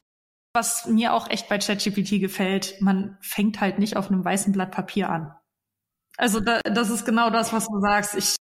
[0.55, 4.71] Was mir auch echt bei ChatGPT gefällt, man fängt halt nicht auf einem weißen Blatt
[4.71, 5.35] Papier an.
[6.17, 8.15] Also da, das ist genau das, was du sagst.
[8.15, 8.37] Ich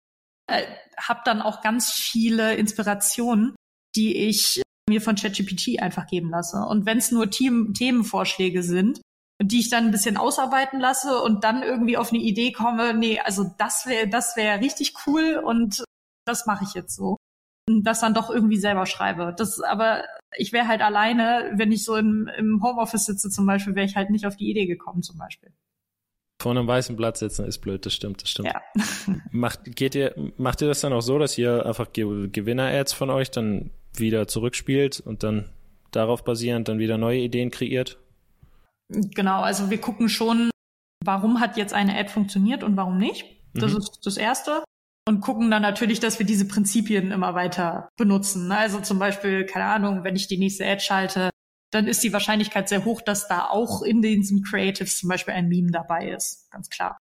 [0.48, 0.66] äh,
[0.98, 3.56] habe dann auch ganz viele Inspirationen,
[3.96, 6.58] die ich mir von ChatGPT einfach geben lasse.
[6.58, 9.02] Und wenn es nur Team Themenvorschläge sind,
[9.42, 13.20] die ich dann ein bisschen ausarbeiten lasse und dann irgendwie auf eine Idee komme, nee,
[13.20, 15.84] also das wäre das wäre richtig cool und
[16.26, 17.18] das mache ich jetzt so.
[17.68, 19.34] Und das dann doch irgendwie selber schreibe.
[19.38, 20.04] Das aber
[20.38, 23.96] ich wäre halt alleine, wenn ich so im, im Homeoffice sitze zum Beispiel, wäre ich
[23.96, 25.52] halt nicht auf die Idee gekommen zum Beispiel.
[26.42, 28.48] Vor einem weißen Blatt sitzen ist blöd, das stimmt, das stimmt.
[28.48, 28.62] Ja.
[29.32, 33.30] macht, geht ihr, macht ihr das dann auch so, dass ihr einfach Gewinner-Ads von euch
[33.30, 35.50] dann wieder zurückspielt und dann
[35.92, 38.00] darauf basierend dann wieder neue Ideen kreiert?
[38.90, 40.50] Genau, also wir gucken schon,
[41.04, 43.26] warum hat jetzt eine Ad funktioniert und warum nicht.
[43.54, 43.78] Das mhm.
[43.78, 44.64] ist das Erste.
[45.08, 48.52] Und gucken dann natürlich, dass wir diese Prinzipien immer weiter benutzen.
[48.52, 51.32] Also zum Beispiel, keine Ahnung, wenn ich die nächste Ad schalte,
[51.72, 55.48] dann ist die Wahrscheinlichkeit sehr hoch, dass da auch in diesen Creatives zum Beispiel ein
[55.48, 56.50] Meme dabei ist.
[56.52, 56.98] Ganz klar.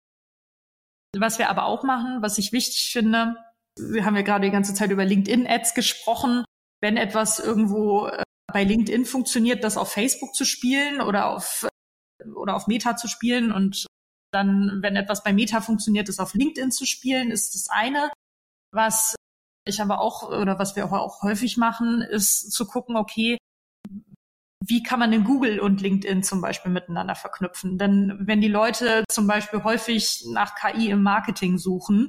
[1.16, 3.37] Was wir aber auch machen, was ich wichtig finde,
[3.78, 6.44] wir haben ja gerade die ganze Zeit über LinkedIn-Ads gesprochen.
[6.80, 11.66] Wenn etwas irgendwo äh, bei LinkedIn funktioniert, das auf Facebook zu spielen oder auf
[12.34, 13.87] oder auf Meta zu spielen und
[14.32, 18.10] dann, wenn etwas bei Meta funktioniert, das auf LinkedIn zu spielen, ist das eine.
[18.72, 19.14] Was
[19.66, 23.38] ich aber auch oder was wir auch häufig machen, ist zu gucken, okay,
[24.64, 27.78] wie kann man denn Google und LinkedIn zum Beispiel miteinander verknüpfen?
[27.78, 32.08] Denn wenn die Leute zum Beispiel häufig nach KI im Marketing suchen,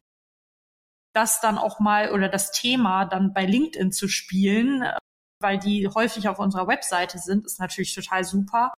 [1.14, 4.84] das dann auch mal oder das Thema dann bei LinkedIn zu spielen,
[5.42, 8.74] weil die häufig auf unserer Webseite sind, ist natürlich total super.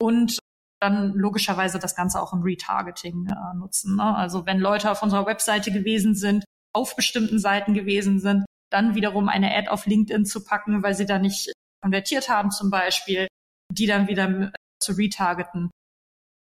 [0.00, 0.38] Und
[0.80, 3.96] dann logischerweise das Ganze auch im Retargeting äh, nutzen.
[3.96, 4.14] Ne?
[4.14, 9.28] Also wenn Leute auf unserer Webseite gewesen sind, auf bestimmten Seiten gewesen sind, dann wiederum
[9.28, 13.28] eine Ad auf LinkedIn zu packen, weil sie da nicht konvertiert haben zum Beispiel,
[13.72, 15.70] die dann wieder äh, zu retargeten.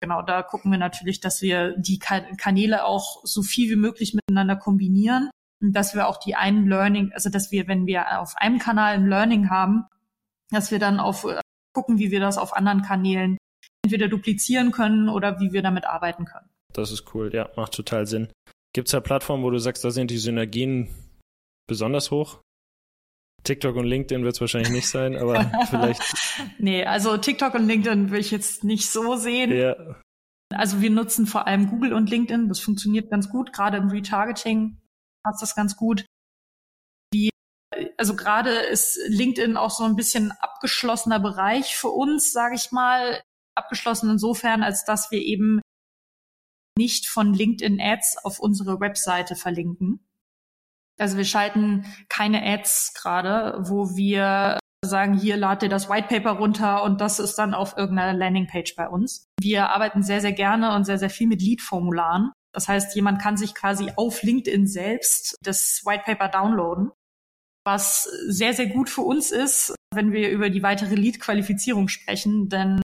[0.01, 4.57] Genau, da gucken wir natürlich, dass wir die Kanäle auch so viel wie möglich miteinander
[4.57, 5.31] kombinieren
[5.63, 8.95] und dass wir auch die einen Learning, also dass wir, wenn wir auf einem Kanal
[8.95, 9.87] ein Learning haben,
[10.51, 11.41] dass wir dann auf äh,
[11.73, 13.37] gucken, wie wir das auf anderen Kanälen
[13.87, 16.49] entweder duplizieren können oder wie wir damit arbeiten können.
[16.73, 18.29] Das ist cool, ja, macht total Sinn.
[18.75, 20.89] Gibt es da Plattformen, wo du sagst, da sind die Synergien
[21.67, 22.41] besonders hoch?
[23.45, 26.03] TikTok und LinkedIn wird es wahrscheinlich nicht sein, aber vielleicht.
[26.59, 29.53] Nee, also TikTok und LinkedIn will ich jetzt nicht so sehen.
[29.53, 29.77] Ja.
[30.53, 32.49] Also wir nutzen vor allem Google und LinkedIn.
[32.49, 33.53] Das funktioniert ganz gut.
[33.53, 34.81] Gerade im Retargeting
[35.25, 36.05] passt das ganz gut.
[37.15, 37.31] Die,
[37.97, 43.23] also gerade ist LinkedIn auch so ein bisschen abgeschlossener Bereich für uns, sage ich mal
[43.57, 45.61] abgeschlossen insofern, als dass wir eben
[46.79, 50.01] nicht von LinkedIn Ads auf unsere Webseite verlinken.
[50.99, 56.33] Also wir schalten keine Ads gerade, wo wir sagen, hier lad dir das White Paper
[56.33, 59.27] runter und das ist dann auf irgendeiner Landingpage bei uns.
[59.41, 62.33] Wir arbeiten sehr, sehr gerne und sehr, sehr viel mit Lead-Formularen.
[62.53, 66.91] Das heißt, jemand kann sich quasi auf LinkedIn selbst das White Paper downloaden,
[67.65, 72.81] was sehr, sehr gut für uns ist, wenn wir über die weitere Lead-Qualifizierung sprechen, denn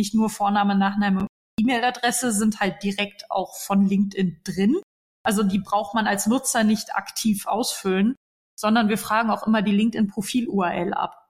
[0.00, 1.26] nicht nur Vorname, Nachname,
[1.60, 4.76] E-Mail-Adresse sind halt direkt auch von LinkedIn drin.
[5.22, 8.16] Also die braucht man als Nutzer nicht aktiv ausfüllen,
[8.58, 11.28] sondern wir fragen auch immer die LinkedIn-Profil-URL ab.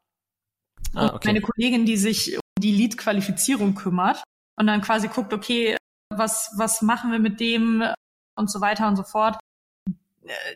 [0.94, 1.28] Ah, okay.
[1.28, 4.22] Meine Kollegin, die sich um die Lead-Qualifizierung kümmert
[4.56, 5.76] und dann quasi guckt, okay,
[6.14, 7.85] was, was machen wir mit dem
[8.38, 9.38] und so weiter und so fort.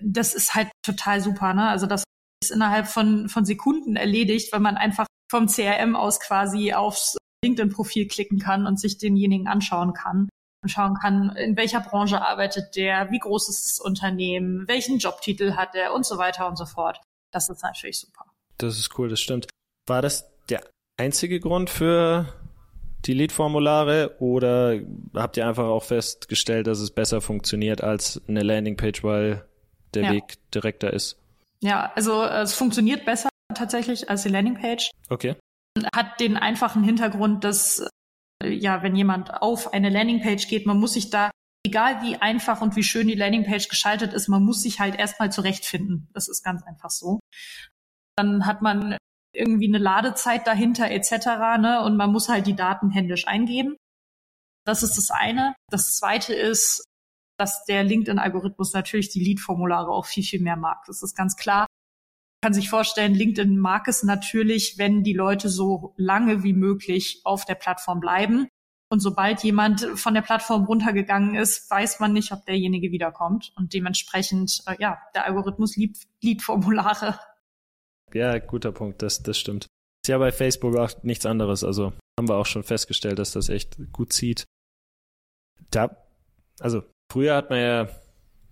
[0.00, 1.68] Das ist halt total super, ne?
[1.68, 2.04] Also das
[2.42, 8.08] ist innerhalb von, von Sekunden erledigt, weil man einfach vom CRM aus quasi aufs LinkedIn-Profil
[8.08, 10.28] klicken kann und sich denjenigen anschauen kann
[10.62, 15.52] und schauen kann, in welcher Branche arbeitet der, wie groß ist das Unternehmen, welchen Jobtitel
[15.52, 17.00] hat er und so weiter und so fort.
[17.30, 18.24] Das ist natürlich super.
[18.58, 19.46] Das ist cool, das stimmt.
[19.86, 20.62] War das der
[20.96, 22.32] einzige Grund für
[23.04, 24.80] die Lead-Formulare oder
[25.14, 29.44] habt ihr einfach auch festgestellt, dass es besser funktioniert als eine Landingpage, weil
[29.92, 30.12] der ja.
[30.12, 31.18] Weg direkter ist?
[31.60, 34.90] Ja, also es funktioniert besser tatsächlich als die Landingpage.
[35.10, 35.36] Okay
[35.94, 37.86] hat den einfachen Hintergrund, dass
[38.42, 41.30] äh, ja, wenn jemand auf eine Landingpage geht, man muss sich da,
[41.66, 45.32] egal wie einfach und wie schön die Landingpage geschaltet ist, man muss sich halt erstmal
[45.32, 46.08] zurechtfinden.
[46.12, 47.20] Das ist ganz einfach so.
[48.16, 48.96] Dann hat man
[49.34, 51.26] irgendwie eine Ladezeit dahinter etc.
[51.58, 51.82] Ne?
[51.84, 53.76] Und man muss halt die Daten händisch eingeben.
[54.64, 55.54] Das ist das eine.
[55.70, 56.84] Das zweite ist,
[57.38, 60.84] dass der LinkedIn-Algorithmus natürlich die Lead-Formulare auch viel, viel mehr mag.
[60.86, 61.66] Das ist ganz klar
[62.44, 67.46] kann sich vorstellen, LinkedIn mag es natürlich, wenn die Leute so lange wie möglich auf
[67.46, 68.48] der Plattform bleiben.
[68.90, 73.54] Und sobald jemand von der Plattform runtergegangen ist, weiß man nicht, ob derjenige wiederkommt.
[73.56, 77.18] Und dementsprechend, äh, ja, der Algorithmus liebt Lead-Formulare.
[78.12, 79.64] Ja, guter Punkt, das, das stimmt.
[80.04, 81.64] Ist ja bei Facebook auch nichts anderes.
[81.64, 84.44] Also haben wir auch schon festgestellt, dass das echt gut zieht.
[85.70, 85.96] Da,
[86.60, 87.88] also früher hat man ja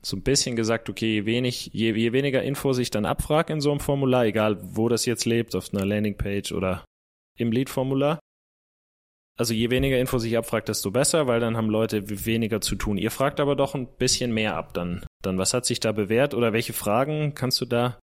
[0.04, 3.60] so ein bisschen gesagt, okay, je, wenig, je, je weniger Infos ich dann abfrage in
[3.60, 6.84] so einem Formular, egal wo das jetzt lebt, auf einer Landingpage oder
[7.38, 8.18] im Lead-Formular.
[9.38, 12.98] Also je weniger Infos ich abfrage, desto besser, weil dann haben Leute weniger zu tun.
[12.98, 15.06] Ihr fragt aber doch ein bisschen mehr ab dann.
[15.22, 17.98] Dann was hat sich da bewährt oder welche Fragen kannst du da,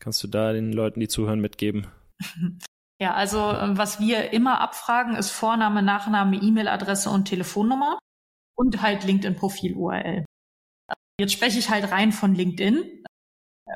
[0.00, 1.86] kannst du da den Leuten, die zuhören, mitgeben?
[3.00, 7.96] Ja, also was wir immer abfragen, ist Vorname, Nachname, E-Mail-Adresse und Telefonnummer
[8.56, 10.24] und halt LinkedIn-Profil-URL.
[11.20, 13.04] Jetzt spreche ich halt rein von LinkedIn.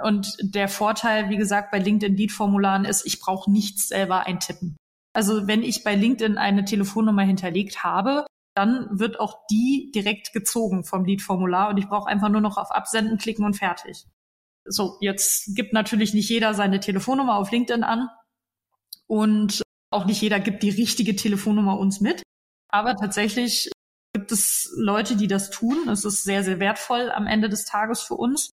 [0.04, 4.76] Und der Vorteil, wie gesagt, bei LinkedIn-Lead-Formularen ist, ich brauche nichts selber eintippen.
[5.14, 10.84] Also wenn ich bei LinkedIn eine Telefonnummer hinterlegt habe, dann wird auch die direkt gezogen
[10.84, 14.06] vom Lead-Formular und ich brauche einfach nur noch auf Absenden klicken und fertig.
[14.64, 18.08] So, jetzt gibt natürlich nicht jeder seine Telefonnummer auf LinkedIn an
[19.06, 22.22] und auch nicht jeder gibt die richtige Telefonnummer uns mit.
[22.68, 23.70] Aber tatsächlich
[24.12, 25.88] gibt es Leute, die das tun.
[25.88, 28.50] Es ist sehr, sehr wertvoll am Ende des Tages für uns.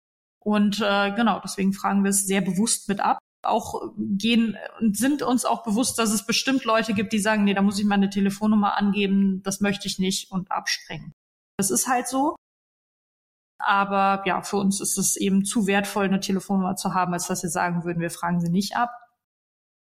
[0.40, 3.18] Und äh, genau, deswegen fragen wir es sehr bewusst mit ab.
[3.44, 7.54] Auch gehen und sind uns auch bewusst, dass es bestimmt Leute gibt, die sagen, nee,
[7.54, 11.12] da muss ich meine Telefonnummer angeben, das möchte ich nicht und abspringen.
[11.56, 12.36] Das ist halt so.
[13.58, 17.42] Aber ja, für uns ist es eben zu wertvoll, eine Telefonnummer zu haben, als dass
[17.42, 18.90] wir sagen würden, wir fragen sie nicht ab.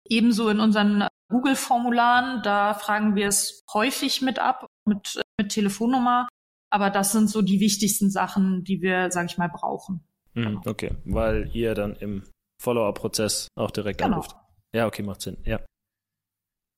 [0.06, 6.28] Ebenso in unseren Google-Formularen, da fragen wir es häufig mit ab, mit, mit Telefonnummer.
[6.70, 10.00] Aber das sind so die wichtigsten Sachen, die wir, sage ich mal, brauchen.
[10.34, 12.24] Mhm, okay, weil ihr dann im
[12.62, 14.16] Follower-Prozess auch direkt genau.
[14.16, 14.36] anruft.
[14.74, 15.38] Ja, okay, macht Sinn.
[15.44, 15.60] Ja.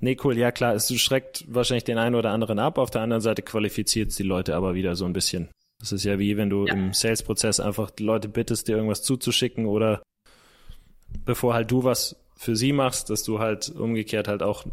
[0.01, 0.39] Nee, cool.
[0.39, 2.79] Ja, klar, es schreckt wahrscheinlich den einen oder anderen ab.
[2.79, 5.51] Auf der anderen Seite qualifiziert es die Leute aber wieder so ein bisschen.
[5.79, 6.75] Das ist ja wie wenn du ja.
[6.75, 10.03] im Sales-Prozess einfach die Leute bittest, dir irgendwas zuzuschicken oder
[11.25, 14.65] bevor halt du was für sie machst, dass du halt umgekehrt halt auch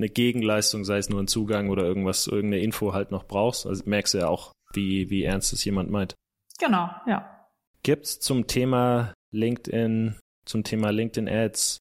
[0.00, 3.66] eine Gegenleistung, sei es nur ein Zugang oder irgendwas, irgendeine Info halt noch brauchst.
[3.66, 6.14] Also merkst du ja auch, wie, wie ernst es jemand meint.
[6.58, 7.48] Genau, ja.
[7.82, 11.78] Gibt's zum Thema LinkedIn, zum Thema LinkedIn Ads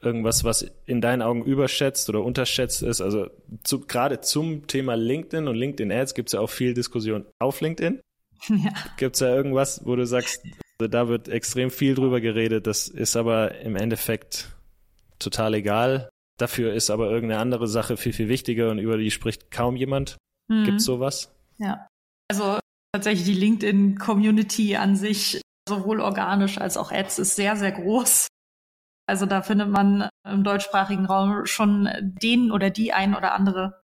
[0.00, 3.00] irgendwas, was in deinen Augen überschätzt oder unterschätzt ist?
[3.00, 3.28] Also
[3.64, 8.00] zu, gerade zum Thema LinkedIn und LinkedIn Ads gibt's ja auch viel Diskussion auf LinkedIn.
[8.50, 8.70] Ja.
[8.96, 10.44] Gibt's da irgendwas, wo du sagst,
[10.78, 12.68] also da wird extrem viel drüber geredet.
[12.68, 14.56] Das ist aber im Endeffekt
[15.18, 16.08] total egal.
[16.38, 20.16] Dafür ist aber irgendeine andere Sache viel, viel wichtiger und über die spricht kaum jemand.
[20.48, 20.64] Mhm.
[20.64, 21.34] Gibt sowas?
[21.58, 21.86] Ja.
[22.30, 22.58] Also
[22.92, 28.28] tatsächlich die LinkedIn-Community an sich, sowohl organisch als auch Ads, ist sehr, sehr groß.
[29.06, 33.80] Also da findet man im deutschsprachigen Raum schon den oder die ein oder andere,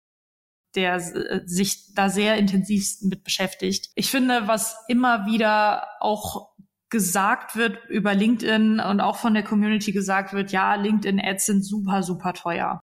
[0.75, 0.99] der
[1.45, 3.91] sich da sehr intensiv mit beschäftigt.
[3.95, 6.55] Ich finde, was immer wieder auch
[6.89, 12.03] gesagt wird über LinkedIn und auch von der Community gesagt wird, ja, LinkedIn-Ads sind super,
[12.03, 12.79] super teuer.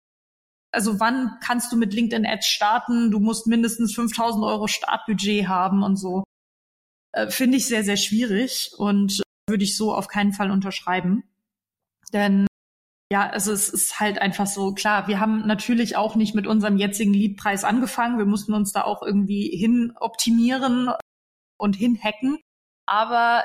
[0.73, 3.11] Also wann kannst du mit LinkedIn-Ads starten?
[3.11, 6.25] Du musst mindestens 5000 Euro Startbudget haben und so.
[7.13, 11.25] Äh, Finde ich sehr, sehr schwierig und würde ich so auf keinen Fall unterschreiben.
[12.13, 12.47] Denn
[13.13, 16.77] ja, also es ist halt einfach so, klar, wir haben natürlich auch nicht mit unserem
[16.77, 18.19] jetzigen Leadpreis angefangen.
[18.19, 20.91] Wir mussten uns da auch irgendwie hin optimieren
[21.57, 22.39] und hinhacken.
[22.87, 23.45] Aber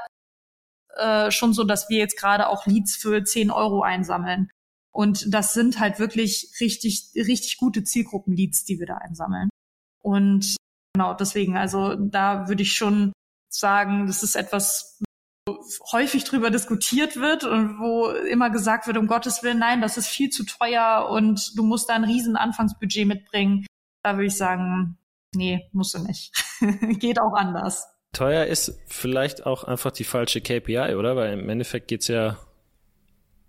[0.97, 4.49] äh, schon so, dass wir jetzt gerade auch Leads für 10 Euro einsammeln.
[4.91, 9.49] Und das sind halt wirklich richtig, richtig gute Zielgruppen-Leads, die wir da einsammeln.
[10.01, 10.55] Und
[10.93, 13.13] genau, deswegen, also da würde ich schon
[13.49, 14.99] sagen, das ist etwas,
[15.47, 15.57] wo
[15.91, 20.07] häufig drüber diskutiert wird und wo immer gesagt wird, um Gottes Willen, nein, das ist
[20.07, 23.65] viel zu teuer und du musst da ein riesen Anfangsbudget mitbringen.
[24.03, 24.97] Da würde ich sagen,
[25.35, 26.33] nee, musst du nicht.
[26.99, 27.87] Geht auch anders.
[28.13, 31.15] Teuer ist vielleicht auch einfach die falsche KPI, oder?
[31.15, 32.37] Weil im Endeffekt geht es ja,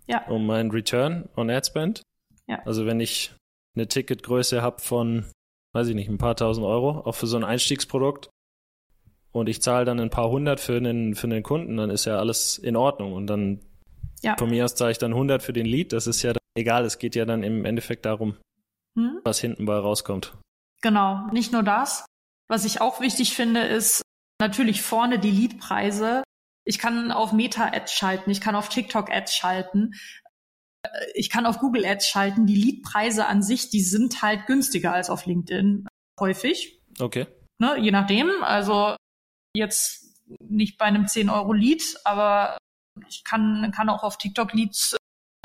[0.07, 2.03] ja, um meinen Return on Ad Spend.
[2.47, 2.61] Ja.
[2.65, 3.33] Also wenn ich
[3.75, 5.25] eine Ticketgröße habe von,
[5.73, 8.29] weiß ich nicht, ein paar tausend Euro, auch für so ein Einstiegsprodukt,
[9.31, 12.17] und ich zahle dann ein paar hundert für einen, für einen Kunden, dann ist ja
[12.17, 13.13] alles in Ordnung.
[13.13, 13.61] Und dann
[14.21, 14.35] ja.
[14.37, 15.93] von mir aus zahle ich dann 100 für den Lead.
[15.93, 16.85] Das ist ja egal.
[16.85, 18.35] Es geht ja dann im Endeffekt darum,
[18.97, 19.21] hm?
[19.23, 20.35] was hinten bei rauskommt.
[20.81, 21.27] Genau.
[21.31, 22.05] Nicht nur das.
[22.49, 24.00] Was ich auch wichtig finde, ist,
[24.41, 26.23] natürlich vorne die Leadpreise.
[26.67, 29.93] Ich kann auf Meta-Ads schalten, ich kann auf TikTok-Ads schalten,
[31.13, 32.45] ich kann auf Google-Ads schalten.
[32.45, 35.87] Die Leadpreise an sich, die sind halt günstiger als auf LinkedIn
[36.19, 36.81] häufig.
[36.99, 37.27] Okay.
[37.59, 38.29] Ne, je nachdem.
[38.43, 38.95] Also
[39.55, 42.57] jetzt nicht bei einem 10 Euro Lead, aber
[43.07, 44.95] Ich kann, kann auch auf TikTok Leads,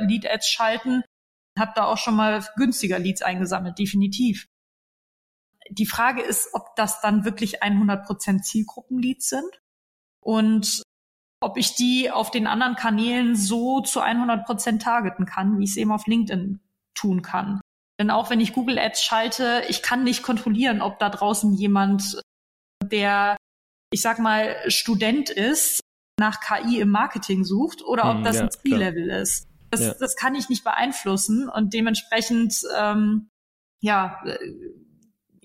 [0.01, 1.03] Lead-Ads schalten.
[1.59, 4.47] Hab da auch schon mal günstiger Leads eingesammelt, definitiv.
[5.71, 9.61] Die Frage ist, ob das dann wirklich 100% Zielgruppenleads sind
[10.21, 10.83] und
[11.41, 15.77] ob ich die auf den anderen Kanälen so zu 100% targeten kann, wie ich es
[15.77, 16.61] eben auf LinkedIn
[16.95, 17.61] tun kann.
[18.01, 22.21] Denn auch wenn ich Google Ads schalte, ich kann nicht kontrollieren, ob da draußen jemand,
[22.83, 23.37] der,
[23.93, 25.81] ich sag mal, Student ist,
[26.19, 29.47] nach KI im Marketing sucht oder ob hm, das ja, ein C-Level ist.
[29.71, 29.95] Das, ja.
[29.99, 33.29] das kann ich nicht beeinflussen und dementsprechend, ähm,
[33.81, 34.39] ja, äh,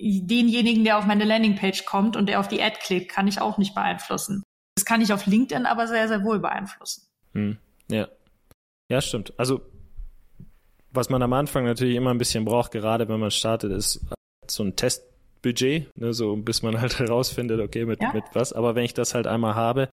[0.01, 3.57] denjenigen, der auf meine Landingpage kommt und der auf die Ad klickt, kann ich auch
[3.57, 4.43] nicht beeinflussen.
[4.75, 7.03] Das kann ich auf LinkedIn aber sehr, sehr wohl beeinflussen.
[7.33, 7.57] Hm.
[7.89, 8.07] Ja.
[8.89, 9.33] Ja, stimmt.
[9.37, 9.61] Also,
[10.91, 14.05] was man am Anfang natürlich immer ein bisschen braucht, gerade wenn man startet, ist
[14.47, 18.11] so ein Testbudget, ne, so bis man halt herausfindet, okay, mit, ja.
[18.13, 18.53] mit was.
[18.53, 19.89] Aber wenn ich das halt einmal habe,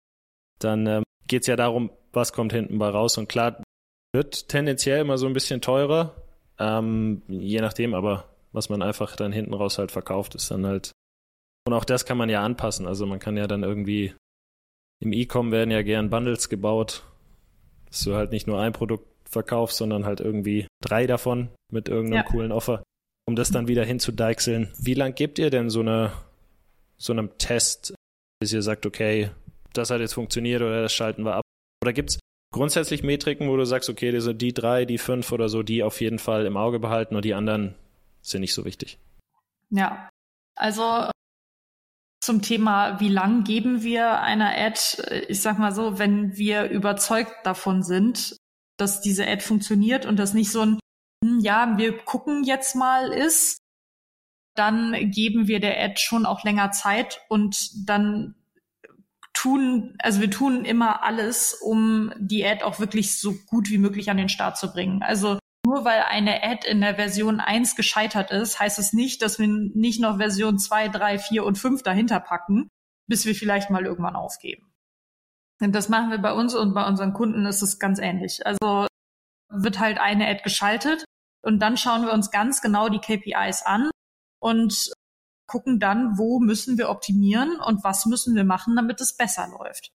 [0.60, 3.18] dann ähm, geht es ja darum, was kommt hinten bei raus.
[3.18, 3.62] Und klar,
[4.14, 6.16] wird tendenziell immer so ein bisschen teurer,
[6.60, 8.26] ähm, je nachdem, aber
[8.58, 10.92] was man einfach dann hinten raus halt verkauft, ist dann halt.
[11.66, 12.88] Und auch das kann man ja anpassen.
[12.88, 14.14] Also man kann ja dann irgendwie
[15.00, 17.04] im E-Com werden ja gern Bundles gebaut,
[17.86, 22.26] dass du halt nicht nur ein Produkt verkaufst, sondern halt irgendwie drei davon mit irgendeinem
[22.26, 22.32] ja.
[22.32, 22.84] coolen Offer,
[23.28, 24.74] um das dann wieder hinzudeichseln.
[24.80, 26.14] Wie lang gebt ihr denn so eine
[26.98, 27.94] so einem Test,
[28.40, 29.30] bis ihr sagt, okay,
[29.74, 31.44] das hat jetzt funktioniert oder das schalten wir ab?
[31.84, 32.20] Oder gibt es
[32.52, 36.02] grundsätzlich Metriken, wo du sagst, okay, diese, die drei, die fünf oder so, die auf
[36.02, 37.76] jeden Fall im Auge behalten und die anderen
[38.30, 39.00] sind nicht so wichtig?
[39.70, 40.10] Ja,
[40.56, 41.10] also
[42.22, 44.80] zum Thema, wie lang geben wir einer Ad?
[45.30, 48.36] Ich sag mal so, wenn wir überzeugt davon sind,
[48.78, 50.80] dass diese Ad funktioniert und das nicht so ein,
[51.24, 53.60] hm, ja, wir gucken jetzt mal ist,
[54.56, 58.36] dann geben wir der Ad schon auch länger Zeit und dann
[59.34, 64.10] tun, also wir tun immer alles, um die Ad auch wirklich so gut wie möglich
[64.10, 65.04] an den Start zu bringen.
[65.04, 65.38] Also
[65.68, 69.48] nur weil eine Ad in der Version 1 gescheitert ist, heißt es nicht, dass wir
[69.48, 72.70] nicht noch Version 2, 3, 4 und 5 dahinter packen,
[73.10, 74.72] bis wir vielleicht mal irgendwann aufgeben.
[75.60, 78.46] Und das machen wir bei uns und bei unseren Kunden ist es ganz ähnlich.
[78.48, 78.88] Also
[79.50, 81.04] wird halt eine Ad geschaltet
[81.44, 83.90] und dann schauen wir uns ganz genau die KPIs an
[84.40, 84.94] und
[85.48, 89.90] gucken dann, wo müssen wir optimieren und was müssen wir machen, damit es besser läuft.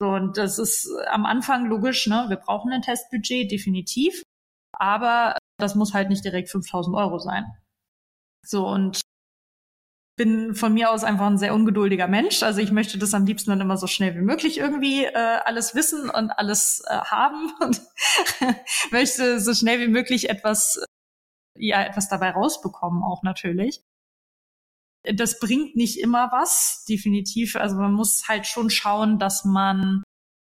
[0.00, 2.26] So, und das ist am Anfang logisch, ne?
[2.28, 4.22] Wir brauchen ein Testbudget, definitiv.
[4.78, 7.44] Aber das muss halt nicht direkt 5000 Euro sein.
[8.44, 9.00] So, und
[10.16, 12.42] bin von mir aus einfach ein sehr ungeduldiger Mensch.
[12.42, 15.74] Also ich möchte das am liebsten dann immer so schnell wie möglich irgendwie äh, alles
[15.74, 17.80] wissen und alles äh, haben und
[18.92, 20.84] möchte so schnell wie möglich etwas,
[21.58, 23.82] ja, etwas dabei rausbekommen auch natürlich.
[25.02, 27.56] Das bringt nicht immer was, definitiv.
[27.56, 30.02] Also man muss halt schon schauen, dass man,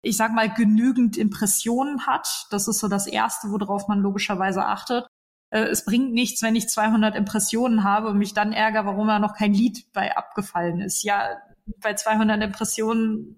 [0.02, 2.46] ich sag mal, genügend Impressionen hat.
[2.50, 5.06] Das ist so das Erste, worauf man logischerweise achtet.
[5.50, 9.18] Äh, es bringt nichts, wenn ich 200 Impressionen habe und mich dann ärgere, warum da
[9.18, 11.02] noch kein Lied bei abgefallen ist.
[11.02, 11.38] Ja,
[11.80, 13.36] bei 200 Impressionen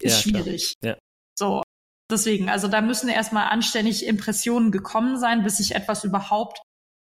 [0.00, 0.74] ist ja, schwierig.
[0.82, 0.96] Ja.
[1.38, 1.62] So,
[2.10, 6.60] deswegen, also da müssen erstmal anständig Impressionen gekommen sein, bis ich etwas überhaupt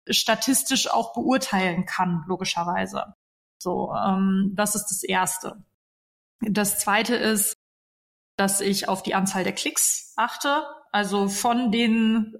[0.10, 3.14] statistisch auch beurteilen kann, logischerweise.
[3.62, 5.64] So, ähm, das ist das Erste.
[6.42, 7.59] Das Zweite ist,
[8.40, 10.64] dass ich auf die Anzahl der Klicks achte.
[10.92, 12.38] Also von den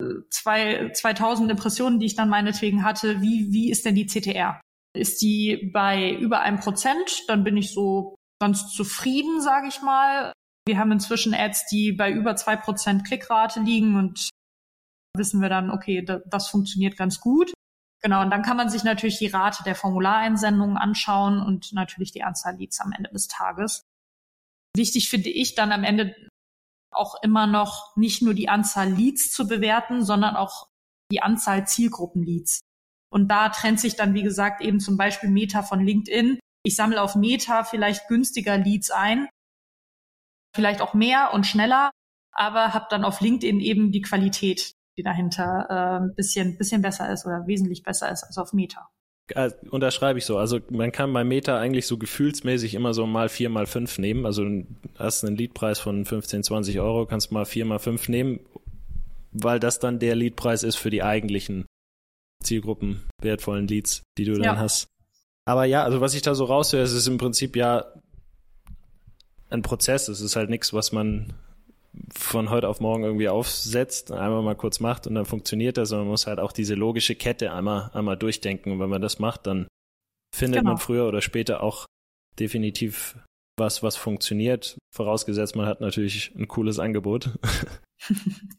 [0.00, 4.60] äh, zwei, 2000 Impressionen, die ich dann meinetwegen hatte, wie, wie ist denn die CTR?
[4.96, 10.32] Ist die bei über einem Prozent, dann bin ich so ganz zufrieden, sage ich mal.
[10.66, 14.30] Wir haben inzwischen Ads, die bei über zwei Prozent Klickrate liegen und
[15.16, 17.52] wissen wir dann, okay, das funktioniert ganz gut.
[18.02, 22.22] Genau, und dann kann man sich natürlich die Rate der Formulareinsendungen anschauen und natürlich die
[22.22, 23.84] Anzahl Leads am Ende des Tages.
[24.76, 26.14] Wichtig finde ich dann am Ende
[26.90, 30.68] auch immer noch nicht nur die Anzahl Leads zu bewerten, sondern auch
[31.10, 32.60] die Anzahl Zielgruppenleads.
[33.12, 36.38] Und da trennt sich dann, wie gesagt, eben zum Beispiel Meta von LinkedIn.
[36.64, 39.28] Ich sammle auf Meta vielleicht günstiger Leads ein,
[40.54, 41.90] vielleicht auch mehr und schneller,
[42.32, 47.26] aber habe dann auf LinkedIn eben die Qualität die dahinter äh, bisschen, bisschen besser ist
[47.26, 48.90] oder wesentlich besser ist als auf Meta.
[49.34, 50.36] Also, unterschreibe ich so.
[50.36, 54.26] Also man kann bei Meta eigentlich so gefühlsmäßig immer so mal vier mal fünf nehmen.
[54.26, 54.46] Also
[54.98, 58.40] hast einen Leadpreis von 15, 20 Euro, kannst mal vier mal fünf nehmen,
[59.32, 61.64] weil das dann der Leadpreis ist für die eigentlichen
[62.42, 64.56] Zielgruppen wertvollen Leads, die du dann ja.
[64.58, 64.88] hast.
[65.46, 67.86] Aber ja, also was ich da so raushöre, es ist im Prinzip ja
[69.50, 70.08] ein Prozess.
[70.08, 71.32] Es ist halt nichts, was man
[72.12, 76.06] von heute auf morgen irgendwie aufsetzt, einmal mal kurz macht und dann funktioniert das, sondern
[76.06, 78.72] man muss halt auch diese logische Kette einmal, einmal durchdenken.
[78.72, 79.68] Und wenn man das macht, dann
[80.34, 80.72] findet genau.
[80.72, 81.86] man früher oder später auch
[82.38, 83.16] definitiv
[83.56, 87.30] was, was funktioniert, vorausgesetzt man hat natürlich ein cooles Angebot.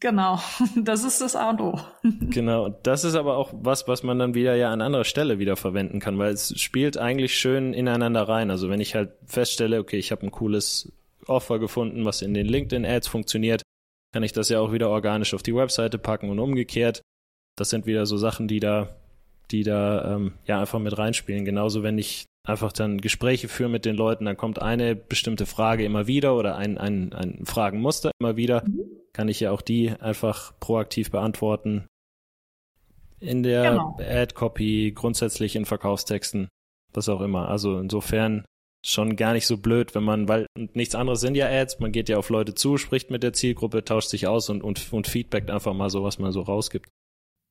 [0.00, 0.40] Genau,
[0.74, 1.78] das ist das A und O.
[2.20, 5.54] Genau, das ist aber auch was, was man dann wieder ja an anderer Stelle wieder
[5.54, 8.50] verwenden kann, weil es spielt eigentlich schön ineinander rein.
[8.50, 10.92] Also wenn ich halt feststelle, okay, ich habe ein cooles
[11.28, 13.62] Offer gefunden, was in den LinkedIn-Ads funktioniert,
[14.12, 17.02] kann ich das ja auch wieder organisch auf die Webseite packen und umgekehrt.
[17.56, 18.96] Das sind wieder so Sachen, die da,
[19.50, 21.44] die da ähm, ja einfach mit reinspielen.
[21.44, 25.84] Genauso, wenn ich einfach dann Gespräche führe mit den Leuten, dann kommt eine bestimmte Frage
[25.84, 28.84] immer wieder oder ein, ein, ein Fragenmuster immer wieder, mhm.
[29.12, 31.86] kann ich ja auch die einfach proaktiv beantworten.
[33.18, 33.98] In der genau.
[33.98, 36.48] Ad-Copy, grundsätzlich in Verkaufstexten,
[36.92, 37.48] was auch immer.
[37.48, 38.44] Also insofern
[38.86, 42.08] schon gar nicht so blöd, wenn man, weil nichts anderes sind ja Ads, man geht
[42.08, 45.50] ja auf Leute zu, spricht mit der Zielgruppe, tauscht sich aus und, und, und feedbackt
[45.50, 46.88] einfach mal so, was man so rausgibt.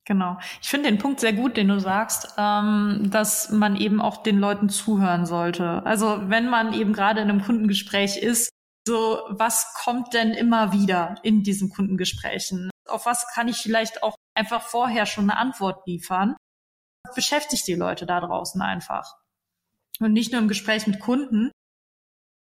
[0.07, 0.37] Genau.
[0.61, 4.37] Ich finde den Punkt sehr gut, den du sagst, ähm, dass man eben auch den
[4.37, 5.83] Leuten zuhören sollte.
[5.85, 8.51] Also wenn man eben gerade in einem Kundengespräch ist,
[8.87, 12.69] so was kommt denn immer wieder in diesen Kundengesprächen?
[12.87, 16.35] Auf was kann ich vielleicht auch einfach vorher schon eine Antwort liefern?
[17.15, 19.15] Beschäftigt die Leute da draußen einfach?
[19.99, 21.51] Und nicht nur im Gespräch mit Kunden,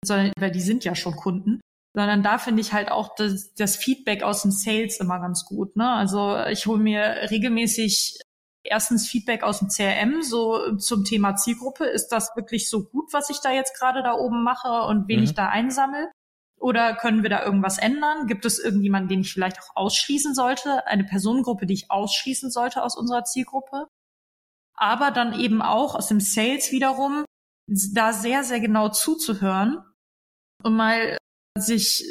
[0.04, 1.60] sondern, weil die sind ja schon Kunden,
[1.94, 5.76] sondern da finde ich halt auch das, das, Feedback aus dem Sales immer ganz gut.
[5.76, 5.88] Ne?
[5.88, 8.18] Also ich hole mir regelmäßig
[8.62, 11.84] erstens Feedback aus dem CRM, so zum Thema Zielgruppe.
[11.84, 15.18] Ist das wirklich so gut, was ich da jetzt gerade da oben mache und wen
[15.18, 15.24] mhm.
[15.24, 16.10] ich da einsammle?
[16.60, 18.26] Oder können wir da irgendwas ändern?
[18.26, 20.86] Gibt es irgendjemanden, den ich vielleicht auch ausschließen sollte?
[20.86, 23.86] Eine Personengruppe, die ich ausschließen sollte aus unserer Zielgruppe?
[24.74, 27.24] Aber dann eben auch aus dem Sales wiederum,
[27.68, 29.82] da sehr, sehr genau zuzuhören
[30.62, 31.18] und mal
[31.58, 32.04] sich,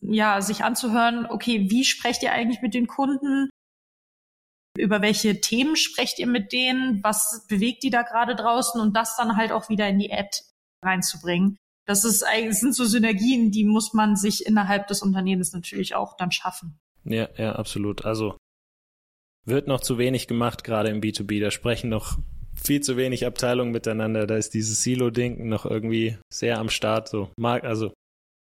[0.00, 3.48] ja, sich anzuhören, okay, wie sprecht ihr eigentlich mit den Kunden?
[4.78, 7.02] Über welche Themen sprecht ihr mit denen?
[7.02, 8.80] Was bewegt die da gerade draußen?
[8.80, 10.30] Und das dann halt auch wieder in die Ad
[10.84, 11.56] reinzubringen.
[11.86, 16.16] Das ist eigentlich, sind so Synergien, die muss man sich innerhalb des Unternehmens natürlich auch
[16.16, 16.78] dann schaffen.
[17.04, 18.04] Ja, ja, absolut.
[18.04, 18.36] Also
[19.44, 21.40] wird noch zu wenig gemacht, gerade im B2B.
[21.40, 22.18] Da sprechen noch
[22.62, 24.26] viel zu wenig Abteilungen miteinander.
[24.26, 27.08] Da ist dieses Silo-Denken noch irgendwie sehr am Start.
[27.08, 27.92] So, also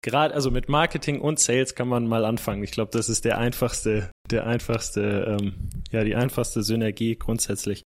[0.02, 2.62] gerade, also mit Marketing und Sales kann man mal anfangen.
[2.62, 7.82] Ich glaube, das ist der einfachste, der einfachste, ähm, ja, die einfachste Synergie grundsätzlich.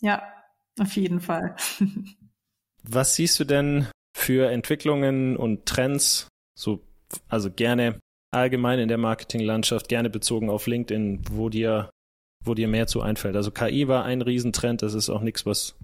[0.00, 0.22] Ja,
[0.80, 1.56] auf jeden Fall.
[2.82, 3.86] Was siehst du denn
[4.16, 6.82] für Entwicklungen und Trends, so,
[7.28, 8.00] also gerne
[8.32, 11.90] allgemein in der Marketinglandschaft, gerne bezogen auf LinkedIn, wo dir,
[12.44, 13.36] wo dir mehr zu einfällt?
[13.36, 15.74] Also KI war ein Riesentrend, das ist auch nichts, was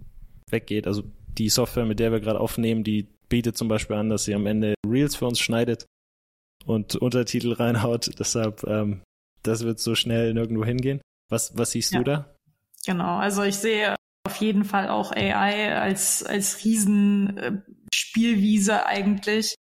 [0.50, 0.86] weggeht.
[0.86, 1.02] Also
[1.36, 4.46] die Software, mit der wir gerade aufnehmen, die bietet zum Beispiel an, dass sie am
[4.46, 5.86] Ende Reels für uns schneidet
[6.64, 8.11] und Untertitel reinhaut.
[8.18, 9.02] Deshalb, ähm,
[9.42, 11.00] das wird so schnell nirgendwo hingehen.
[11.30, 11.98] Was, was siehst ja.
[11.98, 12.34] du da?
[12.86, 13.94] Genau, also ich sehe
[14.26, 19.54] auf jeden Fall auch AI als, als Riesenspielwiese eigentlich.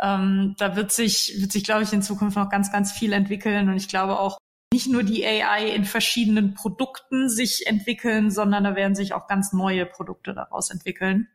[0.00, 3.68] Ähm, da wird sich, wird sich, glaube ich, in Zukunft noch ganz, ganz viel entwickeln.
[3.68, 4.38] Und ich glaube auch
[4.72, 9.52] nicht nur die AI in verschiedenen Produkten sich entwickeln, sondern da werden sich auch ganz
[9.52, 11.28] neue Produkte daraus entwickeln.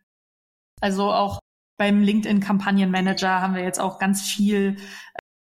[0.82, 1.40] Also auch
[1.78, 4.78] beim LinkedIn Kampagnenmanager haben wir jetzt auch ganz viel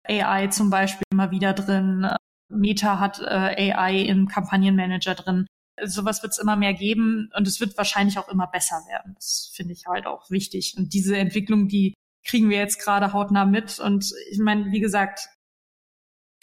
[0.04, 2.08] äh, AI zum Beispiel immer wieder drin.
[2.50, 5.48] Meta hat äh, AI im Kampagnenmanager drin.
[5.84, 9.14] Sowas wird es immer mehr geben und es wird wahrscheinlich auch immer besser werden.
[9.16, 10.76] Das finde ich halt auch wichtig.
[10.78, 11.94] Und diese Entwicklung, die
[12.26, 13.80] kriegen wir jetzt gerade hautnah mit.
[13.80, 15.30] Und ich meine, wie gesagt,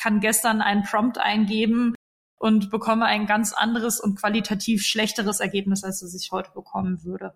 [0.07, 1.95] kann gestern einen Prompt eingeben
[2.39, 7.35] und bekomme ein ganz anderes und qualitativ schlechteres Ergebnis, als es ich heute bekommen würde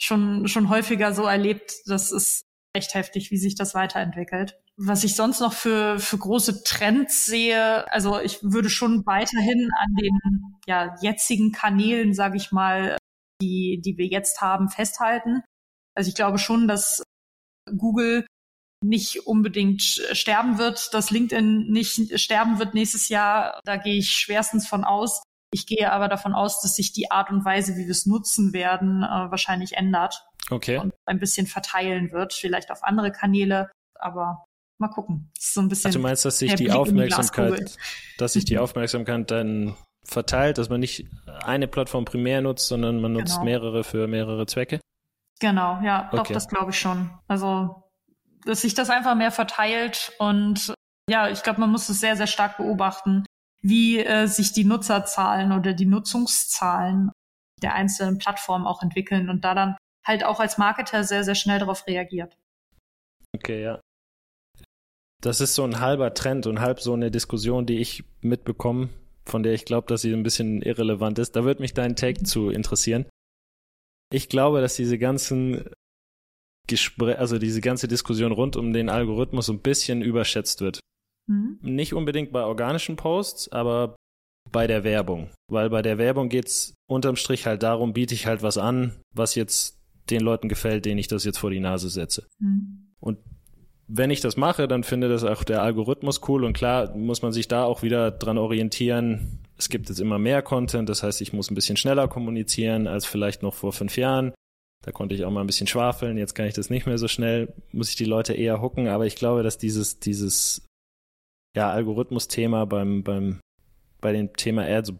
[0.00, 1.72] schon, schon häufiger so erlebt.
[1.86, 2.42] Das ist
[2.72, 4.58] echt heftig, wie sich das weiterentwickelt.
[4.76, 9.94] Was ich sonst noch für, für große Trends sehe, also ich würde schon weiterhin an
[10.00, 10.18] den
[10.66, 12.96] ja, jetzigen Kanälen, sage ich mal,
[13.42, 15.42] die, die wir jetzt haben, festhalten.
[15.94, 17.02] Also ich glaube schon, dass
[17.76, 18.26] Google
[18.82, 23.60] nicht unbedingt sterben wird, dass LinkedIn nicht sterben wird nächstes Jahr.
[23.64, 25.22] Da gehe ich schwerstens von aus.
[25.52, 28.52] Ich gehe aber davon aus, dass sich die Art und Weise, wie wir es nutzen
[28.52, 30.24] werden, äh, wahrscheinlich ändert.
[30.48, 30.78] Okay.
[30.78, 34.44] Und ein bisschen verteilen wird, vielleicht auf andere Kanäle, aber
[34.78, 35.30] mal gucken.
[35.34, 35.88] Das ist so ein bisschen.
[35.88, 37.76] Also du meinst, dass sich die Aufmerksamkeit,
[38.18, 41.06] dass sich die Aufmerksamkeit dann verteilt, dass man nicht
[41.44, 43.44] eine Plattform primär nutzt, sondern man nutzt genau.
[43.44, 44.80] mehrere für mehrere Zwecke?
[45.40, 46.16] Genau, ja, okay.
[46.16, 47.10] doch, das glaube ich schon.
[47.26, 47.89] Also,
[48.44, 50.74] dass sich das einfach mehr verteilt und
[51.08, 53.24] ja, ich glaube, man muss es sehr, sehr stark beobachten,
[53.62, 57.10] wie äh, sich die Nutzerzahlen oder die Nutzungszahlen
[57.62, 59.76] der einzelnen Plattformen auch entwickeln und da dann
[60.06, 62.36] halt auch als Marketer sehr, sehr schnell darauf reagiert.
[63.34, 63.80] Okay, ja.
[65.20, 68.88] Das ist so ein halber Trend und halb so eine Diskussion, die ich mitbekomme,
[69.26, 71.36] von der ich glaube, dass sie ein bisschen irrelevant ist.
[71.36, 73.06] Da würde mich dein Take zu interessieren.
[74.12, 75.68] Ich glaube, dass diese ganzen
[76.70, 80.80] Gespräch, also diese ganze Diskussion rund um den Algorithmus ein bisschen überschätzt wird.
[81.26, 81.58] Mhm.
[81.62, 83.96] Nicht unbedingt bei organischen Posts, aber
[84.50, 85.30] bei der Werbung.
[85.50, 89.34] Weil bei der Werbung geht's unterm Strich halt darum, biete ich halt was an, was
[89.34, 89.78] jetzt
[90.10, 92.26] den Leuten gefällt, denen ich das jetzt vor die Nase setze.
[92.38, 92.94] Mhm.
[93.00, 93.18] Und
[93.88, 97.32] wenn ich das mache, dann finde das auch der Algorithmus cool und klar muss man
[97.32, 99.40] sich da auch wieder dran orientieren.
[99.58, 103.06] Es gibt jetzt immer mehr Content, das heißt, ich muss ein bisschen schneller kommunizieren als
[103.06, 104.32] vielleicht noch vor fünf Jahren.
[104.84, 107.06] Da konnte ich auch mal ein bisschen schwafeln, jetzt kann ich das nicht mehr so
[107.06, 110.66] schnell, muss ich die Leute eher hucken, aber ich glaube, dass dieses, dieses
[111.54, 113.40] ja, Algorithmus-Thema beim, beim,
[114.00, 114.98] bei dem Thema Ad so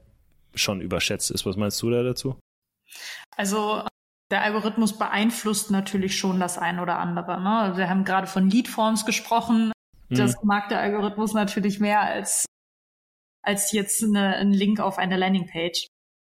[0.54, 1.46] schon überschätzt ist.
[1.46, 2.38] Was meinst du da dazu?
[3.36, 3.84] Also
[4.30, 7.40] der Algorithmus beeinflusst natürlich schon das ein oder andere.
[7.40, 7.76] Ne?
[7.76, 9.72] Wir haben gerade von Leadforms gesprochen.
[10.08, 10.16] Hm.
[10.16, 12.46] Das mag der Algorithmus natürlich mehr als,
[13.42, 15.86] als jetzt eine, ein Link auf eine Landingpage.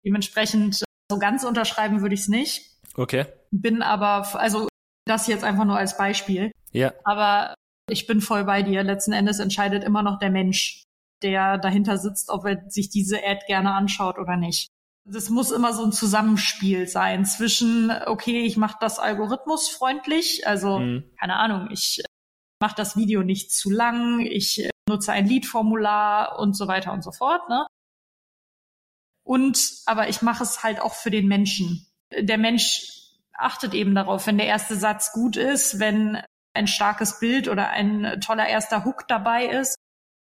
[0.05, 2.70] Dementsprechend so ganz unterschreiben würde ich es nicht.
[2.95, 3.25] Okay.
[3.51, 4.67] Bin aber, also
[5.05, 6.51] das jetzt einfach nur als Beispiel.
[6.71, 6.93] Ja.
[7.03, 7.55] Aber
[7.89, 8.83] ich bin voll bei dir.
[8.83, 10.83] Letzten Endes entscheidet immer noch der Mensch,
[11.21, 14.69] der dahinter sitzt, ob er sich diese Ad gerne anschaut oder nicht.
[15.03, 21.11] Das muss immer so ein Zusammenspiel sein zwischen, okay, ich mache das algorithmusfreundlich, also mhm.
[21.19, 22.03] keine Ahnung, ich
[22.61, 27.11] mache das Video nicht zu lang, ich nutze ein Lead-Formular und so weiter und so
[27.11, 27.41] fort.
[27.49, 27.65] Ne?
[29.23, 31.87] Und aber ich mache es halt auch für den Menschen.
[32.17, 32.87] Der Mensch
[33.33, 36.21] achtet eben darauf, wenn der erste Satz gut ist, wenn
[36.53, 39.75] ein starkes Bild oder ein toller erster Hook dabei ist,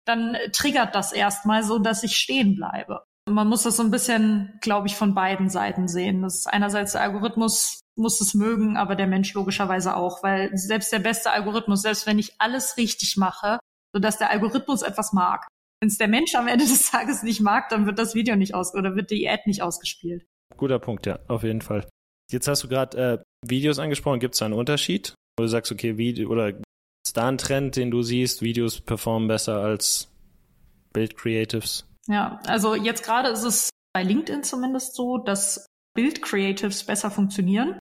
[0.07, 3.05] dann triggert das erstmal so, dass ich stehen bleibe.
[3.28, 6.22] Man muss das so ein bisschen, glaube ich, von beiden Seiten sehen.
[6.22, 10.93] Das ist einerseits der Algorithmus muss es mögen, aber der Mensch logischerweise auch, weil selbst
[10.93, 13.59] der beste Algorithmus, selbst wenn ich alles richtig mache,
[13.93, 15.47] so dass der Algorithmus etwas mag,
[15.80, 18.55] wenn es der Mensch am Ende des Tages nicht mag, dann wird das Video nicht
[18.55, 20.26] aus oder wird die Ad nicht ausgespielt.
[20.61, 21.88] Guter Punkt, ja, auf jeden Fall.
[22.30, 24.20] Jetzt hast du gerade äh, Videos angesprochen.
[24.20, 25.14] Gibt es da einen Unterschied?
[25.38, 29.26] Wo du sagst, okay, Video oder ist da ein Trend, den du siehst, Videos performen
[29.26, 30.12] besser als
[30.92, 31.86] Bild-Creatives?
[32.08, 37.78] Ja, also jetzt gerade ist es bei LinkedIn zumindest so, dass Bild-Creatives besser funktionieren.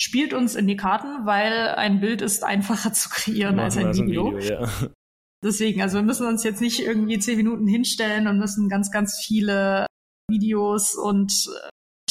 [0.00, 4.28] Spielt uns in die Karten, weil ein Bild ist einfacher zu kreieren als ein Video.
[4.28, 4.68] Ein Video ja.
[5.44, 9.18] Deswegen, also wir müssen uns jetzt nicht irgendwie zehn Minuten hinstellen und müssen ganz, ganz
[9.18, 9.86] viele
[10.30, 11.50] Videos und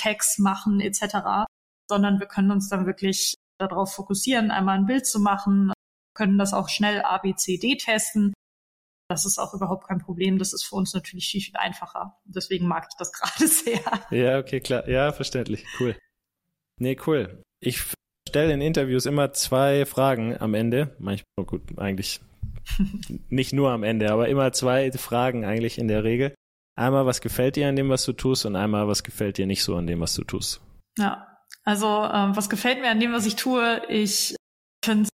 [0.06, 1.46] äh, Tags machen etc.,
[1.90, 5.74] sondern wir können uns dann wirklich darauf fokussieren, einmal ein Bild zu machen,
[6.16, 8.34] können das auch schnell ABCD testen.
[9.10, 10.38] Das ist auch überhaupt kein Problem.
[10.40, 12.18] Das ist für uns natürlich viel, viel einfacher.
[12.24, 13.82] Deswegen mag ich das gerade sehr.
[14.10, 14.88] Ja, okay, klar.
[14.88, 15.66] Ja, verständlich.
[15.80, 15.98] Cool.
[16.80, 17.44] Nee, cool.
[17.62, 17.84] Ich
[18.28, 20.96] stelle in Interviews immer zwei Fragen am Ende.
[20.98, 22.22] Manchmal, oh gut, eigentlich
[23.30, 26.34] nicht nur am Ende, aber immer zwei Fragen eigentlich in der Regel.
[26.76, 29.64] Einmal, was gefällt dir an dem, was du tust und einmal, was gefällt dir nicht
[29.64, 30.62] so an dem, was du tust.
[30.98, 31.28] Ja,
[31.64, 33.82] also ähm, was gefällt mir an dem, was ich tue?
[33.88, 34.36] Ich
[34.84, 35.10] finde es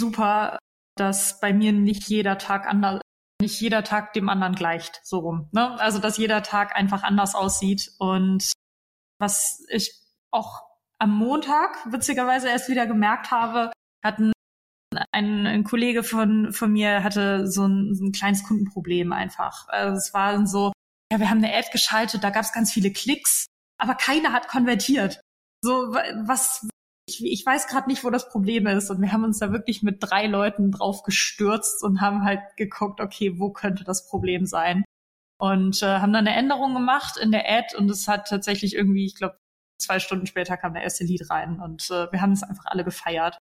[0.00, 0.58] super,
[0.96, 3.00] dass bei mir nicht jeder Tag anders,
[3.40, 5.48] nicht jeder Tag dem anderen gleicht, so rum.
[5.52, 5.78] Ne?
[5.80, 7.92] Also dass jeder Tag einfach anders aussieht.
[7.98, 8.52] Und
[9.18, 9.92] was ich
[10.30, 10.62] auch
[10.98, 13.72] am Montag witzigerweise erst wieder gemerkt habe,
[14.02, 14.32] hatten
[15.12, 19.68] ein, ein Kollege von, von mir hatte so ein, so ein kleines Kundenproblem einfach.
[19.68, 20.72] Also es war so,
[21.12, 23.46] ja, wir haben eine Ad geschaltet, da gab es ganz viele Klicks,
[23.78, 25.20] aber keiner hat konvertiert.
[25.62, 26.68] So, was,
[27.08, 28.90] ich, ich weiß gerade nicht, wo das Problem ist.
[28.90, 33.00] Und wir haben uns da wirklich mit drei Leuten drauf gestürzt und haben halt geguckt,
[33.00, 34.84] okay, wo könnte das Problem sein?
[35.38, 39.04] Und äh, haben dann eine Änderung gemacht in der Ad und es hat tatsächlich irgendwie,
[39.04, 39.36] ich glaube,
[39.78, 42.84] zwei Stunden später kam der erste Lied rein und äh, wir haben es einfach alle
[42.84, 43.38] gefeiert.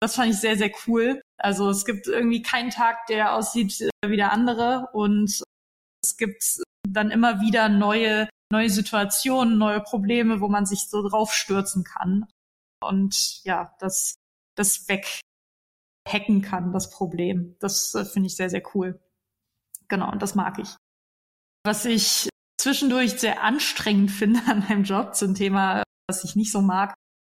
[0.00, 1.22] Das fand ich sehr, sehr cool.
[1.38, 5.42] Also es gibt irgendwie keinen Tag, der aussieht wie der andere und
[6.02, 6.42] es gibt
[6.88, 12.26] dann immer wieder neue, neue Situationen, neue Probleme, wo man sich so draufstürzen kann
[12.82, 14.16] und ja, das,
[14.56, 17.56] das weghacken kann, das Problem.
[17.58, 19.00] Das äh, finde ich sehr, sehr cool.
[19.88, 20.76] Genau, und das mag ich.
[21.64, 22.28] Was ich
[22.60, 26.94] zwischendurch sehr anstrengend finde an meinem Job zum Thema, was ich nicht so mag,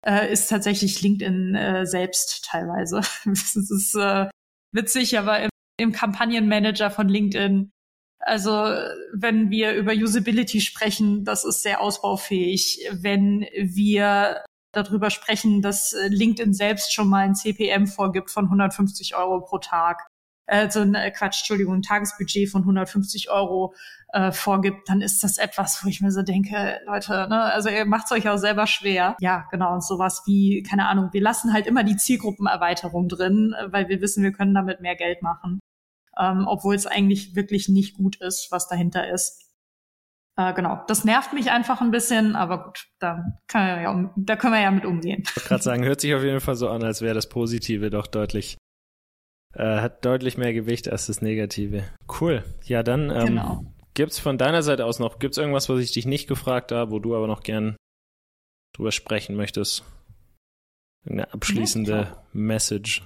[0.06, 3.00] äh, ist tatsächlich LinkedIn äh, selbst teilweise.
[3.24, 4.28] das ist äh,
[4.72, 7.70] witzig, aber im, im Kampagnenmanager von LinkedIn
[8.20, 8.50] also
[9.12, 12.86] wenn wir über Usability sprechen, das ist sehr ausbaufähig.
[12.92, 14.42] Wenn wir
[14.72, 19.58] darüber sprechen, dass äh, LinkedIn selbst schon mal ein CPM vorgibt von 150 Euro pro
[19.58, 20.06] Tag,
[20.48, 23.74] äh, so ein äh, Quatsch, Entschuldigung, ein Tagesbudget von 150 Euro
[24.12, 27.84] äh, vorgibt, dann ist das etwas, wo ich mir so denke, Leute, ne, also ihr
[27.84, 29.16] macht es euch auch selber schwer.
[29.20, 33.88] Ja, genau, und sowas wie, keine Ahnung, wir lassen halt immer die Zielgruppenerweiterung drin, weil
[33.88, 35.60] wir wissen, wir können damit mehr Geld machen.
[36.18, 39.44] Ähm, obwohl es eigentlich wirklich nicht gut ist, was dahinter ist.
[40.36, 44.54] Äh, genau, das nervt mich einfach ein bisschen, aber gut, da, kann ja, da können
[44.54, 45.22] wir ja mit umgehen.
[45.24, 47.90] Ich wollte gerade sagen, hört sich auf jeden Fall so an, als wäre das Positive
[47.90, 48.56] doch deutlich,
[49.58, 51.84] äh, hat deutlich mehr Gewicht als das Negative.
[52.20, 52.44] Cool.
[52.64, 53.64] Ja, dann ähm, genau.
[53.94, 57.00] gibt's von deiner Seite aus noch, gibt's irgendwas, was ich dich nicht gefragt habe, wo
[57.00, 57.76] du aber noch gern
[58.74, 59.84] drüber sprechen möchtest?
[61.04, 63.02] Eine abschließende ja, Message.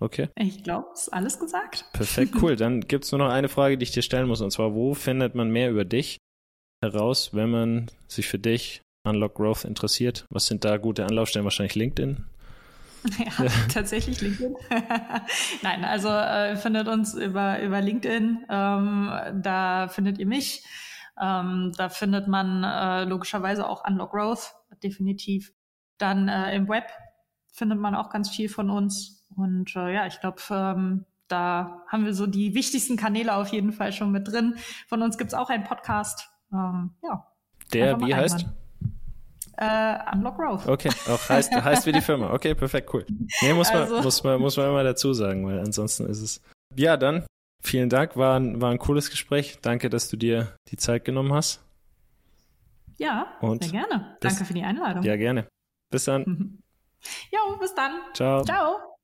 [0.00, 0.28] Okay.
[0.36, 1.84] Ich glaube, ist alles gesagt.
[1.92, 2.56] Perfekt, cool.
[2.56, 5.34] Dann gibt's nur noch eine Frage, die ich dir stellen muss, und zwar, wo findet
[5.34, 6.18] man mehr über dich
[6.82, 10.24] heraus, wenn man sich für dich Unlock Growth interessiert?
[10.30, 11.44] Was sind da gute Anlaufstellen?
[11.44, 12.24] Wahrscheinlich LinkedIn?
[13.18, 14.56] Ja, tatsächlich LinkedIn.
[15.62, 18.46] Nein, also äh, findet uns über, über LinkedIn.
[18.48, 20.64] Ähm, da findet ihr mich.
[21.20, 25.52] Ähm, da findet man äh, logischerweise auch Unlock Growth, definitiv.
[25.98, 26.90] Dann äh, im Web
[27.52, 29.26] findet man auch ganz viel von uns.
[29.36, 33.72] Und äh, ja, ich glaube, ähm, da haben wir so die wichtigsten Kanäle auf jeden
[33.72, 34.56] Fall schon mit drin.
[34.86, 36.28] Von uns gibt's auch einen Podcast.
[36.52, 37.26] Ähm, ja.
[37.72, 38.46] Der, wie heißt?
[39.60, 40.68] Äh, Unlock Growth.
[40.68, 42.32] Okay, auch heißt, heißt wie die Firma.
[42.32, 43.04] Okay, perfekt, cool.
[43.42, 44.02] Nee, muss man, also.
[44.02, 46.40] muss man, muss man immer dazu sagen, weil ansonsten ist es.
[46.76, 47.26] Ja, dann,
[47.62, 49.58] vielen Dank, war ein, war ein cooles Gespräch.
[49.60, 51.60] Danke, dass du dir die Zeit genommen hast.
[52.98, 54.16] Ja, Und sehr gerne.
[54.20, 55.02] Danke für die Einladung.
[55.02, 55.48] Ja, gerne.
[55.90, 56.60] Bis dann.
[57.32, 57.92] Jo, bis dann.
[58.14, 58.44] Ciao.
[58.44, 58.97] Ciao.